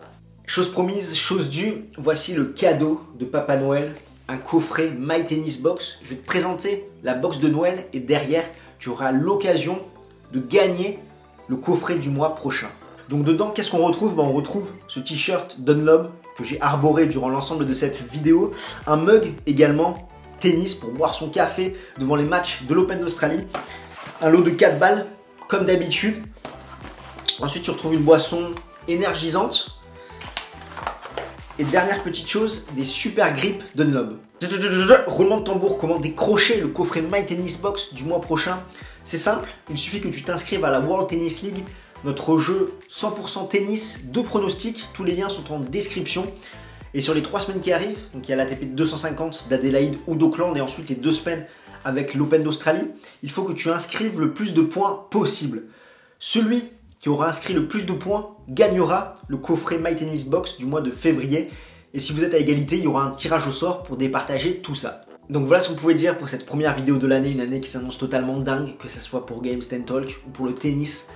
Chose 0.49 0.71
promise, 0.71 1.15
chose 1.15 1.51
due, 1.51 1.85
voici 1.95 2.33
le 2.33 2.45
cadeau 2.45 3.01
de 3.19 3.23
Papa 3.23 3.55
Noël, 3.55 3.93
un 4.27 4.37
coffret 4.37 4.91
My 4.97 5.23
Tennis 5.23 5.61
Box. 5.61 5.99
Je 6.03 6.09
vais 6.09 6.15
te 6.15 6.25
présenter 6.25 6.89
la 7.03 7.13
box 7.13 7.37
de 7.37 7.47
Noël 7.47 7.85
et 7.93 7.99
derrière, 7.99 8.43
tu 8.79 8.89
auras 8.89 9.11
l'occasion 9.11 9.77
de 10.33 10.39
gagner 10.39 10.97
le 11.49 11.55
coffret 11.55 11.97
du 11.97 12.09
mois 12.09 12.33
prochain. 12.33 12.69
Donc 13.09 13.25
dedans, 13.25 13.51
qu'est-ce 13.51 13.69
qu'on 13.69 13.85
retrouve? 13.85 14.15
Ben, 14.15 14.23
On 14.23 14.33
retrouve 14.33 14.71
ce 14.87 14.99
t-shirt 14.99 15.61
Dunlop 15.61 16.09
que 16.35 16.43
j'ai 16.43 16.59
arboré 16.61 17.05
durant 17.05 17.29
l'ensemble 17.29 17.67
de 17.67 17.73
cette 17.73 18.11
vidéo, 18.11 18.51
un 18.87 18.95
mug 18.95 19.31
également 19.45 20.09
tennis 20.39 20.73
pour 20.73 20.89
boire 20.89 21.13
son 21.13 21.29
café 21.29 21.75
devant 21.99 22.15
les 22.15 22.23
matchs 22.23 22.63
de 22.63 22.73
l'Open 22.73 22.99
d'Australie, 22.99 23.45
un 24.19 24.29
lot 24.29 24.41
de 24.41 24.49
4 24.49 24.79
balles 24.79 25.05
comme 25.47 25.65
d'habitude. 25.65 26.15
Ensuite, 27.39 27.61
tu 27.61 27.69
retrouves 27.69 27.93
une 27.93 28.01
boisson 28.01 28.49
énergisante 28.87 29.78
et 31.59 31.65
dernière 31.65 32.01
petite 32.01 32.29
chose, 32.29 32.65
des 32.75 32.85
super 32.85 33.35
grips 33.35 33.61
Dunlop. 33.75 34.17
Roulement 35.07 35.39
de 35.39 35.43
tambour, 35.43 35.77
comment 35.77 35.99
décrocher 35.99 36.61
le 36.61 36.69
coffret 36.69 37.01
My 37.01 37.25
Tennis 37.25 37.59
Box 37.59 37.93
du 37.93 38.03
mois 38.03 38.21
prochain 38.21 38.63
C'est 39.03 39.17
simple, 39.17 39.49
il 39.69 39.77
suffit 39.77 39.99
que 39.99 40.07
tu 40.07 40.23
t'inscrives 40.23 40.63
à 40.63 40.69
la 40.69 40.79
World 40.79 41.09
Tennis 41.09 41.41
League 41.43 41.65
notre 42.05 42.37
jeu 42.37 42.73
100% 42.89 43.49
tennis, 43.49 44.05
deux 44.05 44.23
pronostics, 44.23 44.87
tous 44.93 45.03
les 45.03 45.15
liens 45.17 45.27
sont 45.27 45.53
en 45.53 45.59
description. 45.59 46.25
Et 46.93 47.01
sur 47.01 47.13
les 47.13 47.21
trois 47.21 47.41
semaines 47.41 47.59
qui 47.59 47.73
arrivent, 47.73 48.05
donc 48.13 48.27
il 48.27 48.31
y 48.31 48.33
a 48.33 48.37
l'ATP 48.37 48.73
250 48.73 49.47
d'Adélaïde 49.49 49.97
ou 50.07 50.15
d'Auckland 50.15 50.55
et 50.55 50.61
ensuite 50.61 50.87
les 50.87 50.95
deux 50.95 51.11
semaines 51.11 51.45
avec 51.83 52.13
l'Open 52.13 52.41
d'Australie, 52.41 52.87
il 53.21 53.31
faut 53.31 53.43
que 53.43 53.51
tu 53.51 53.69
inscrives 53.69 54.17
le 54.17 54.33
plus 54.33 54.53
de 54.53 54.61
points 54.61 55.05
possible. 55.11 55.63
Celui 56.19 56.63
qui 56.99 57.09
aura 57.09 57.29
inscrit 57.29 57.53
le 57.53 57.67
plus 57.67 57.85
de 57.85 57.93
points 57.93 58.35
gagnera 58.49 59.15
le 59.27 59.37
coffret 59.37 59.79
My 59.79 59.95
Tennis 59.95 60.25
Box 60.25 60.57
du 60.57 60.65
mois 60.65 60.81
de 60.81 60.91
février. 60.91 61.49
Et 61.93 61.99
si 61.99 62.13
vous 62.13 62.23
êtes 62.23 62.33
à 62.33 62.37
égalité, 62.37 62.77
il 62.77 62.83
y 62.83 62.87
aura 62.87 63.03
un 63.03 63.11
tirage 63.11 63.47
au 63.47 63.51
sort 63.51 63.83
pour 63.83 63.97
départager 63.97 64.57
tout 64.57 64.75
ça. 64.75 65.01
Donc 65.29 65.45
voilà 65.45 65.61
ce 65.61 65.69
que 65.69 65.73
vous 65.73 65.79
pouvez 65.79 65.95
dire 65.95 66.17
pour 66.17 66.27
cette 66.27 66.45
première 66.45 66.75
vidéo 66.75 66.97
de 66.97 67.07
l'année, 67.07 67.29
une 67.29 67.41
année 67.41 67.61
qui 67.61 67.69
s'annonce 67.69 67.97
totalement 67.97 68.37
dingue, 68.37 68.77
que 68.77 68.87
ce 68.87 68.99
soit 68.99 69.25
pour 69.25 69.41
Games 69.41 69.61
Talk 69.61 70.19
ou 70.27 70.31
pour 70.31 70.45
le 70.45 70.55
tennis. 70.55 71.07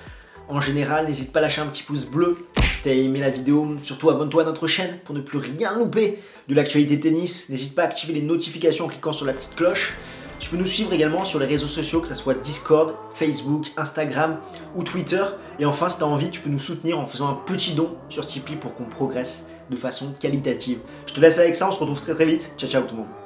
En 0.49 0.61
général, 0.61 1.07
n'hésite 1.07 1.31
pas 1.31 1.39
à 1.39 1.41
lâcher 1.43 1.61
un 1.61 1.67
petit 1.67 1.83
pouce 1.83 2.05
bleu 2.05 2.37
si 2.69 2.83
t'as 2.83 2.91
aimé 2.91 3.19
la 3.19 3.29
vidéo. 3.29 3.75
Surtout 3.83 4.09
abonne-toi 4.09 4.43
à 4.43 4.45
notre 4.45 4.67
chaîne 4.67 4.99
pour 5.03 5.15
ne 5.15 5.21
plus 5.21 5.37
rien 5.37 5.77
louper 5.77 6.19
de 6.47 6.53
l'actualité 6.53 6.99
tennis. 6.99 7.49
N'hésite 7.49 7.75
pas 7.75 7.83
à 7.83 7.85
activer 7.85 8.13
les 8.13 8.21
notifications 8.21 8.85
en 8.85 8.87
cliquant 8.89 9.13
sur 9.13 9.25
la 9.25 9.33
petite 9.33 9.55
cloche. 9.55 9.93
Tu 10.39 10.49
peux 10.49 10.57
nous 10.57 10.65
suivre 10.65 10.93
également 10.93 11.25
sur 11.25 11.39
les 11.39 11.45
réseaux 11.45 11.67
sociaux, 11.67 12.01
que 12.01 12.07
ce 12.07 12.15
soit 12.15 12.33
Discord, 12.35 12.95
Facebook, 13.11 13.67
Instagram 13.77 14.37
ou 14.75 14.83
Twitter. 14.83 15.23
Et 15.59 15.65
enfin, 15.65 15.89
si 15.89 15.97
tu 15.97 16.03
as 16.03 16.07
envie, 16.07 16.29
tu 16.29 16.41
peux 16.41 16.49
nous 16.49 16.59
soutenir 16.59 16.99
en 16.99 17.07
faisant 17.07 17.29
un 17.29 17.39
petit 17.45 17.73
don 17.73 17.95
sur 18.09 18.25
Tipeee 18.25 18.55
pour 18.55 18.73
qu'on 18.73 18.85
progresse 18.85 19.47
de 19.69 19.75
façon 19.75 20.13
qualitative. 20.19 20.79
Je 21.07 21.13
te 21.13 21.21
laisse 21.21 21.39
avec 21.39 21.55
ça, 21.55 21.69
on 21.69 21.71
se 21.71 21.79
retrouve 21.79 22.01
très 22.01 22.13
très 22.13 22.25
vite. 22.25 22.51
Ciao 22.57 22.69
ciao 22.69 22.83
tout 22.83 22.95
le 22.95 23.01
monde. 23.01 23.22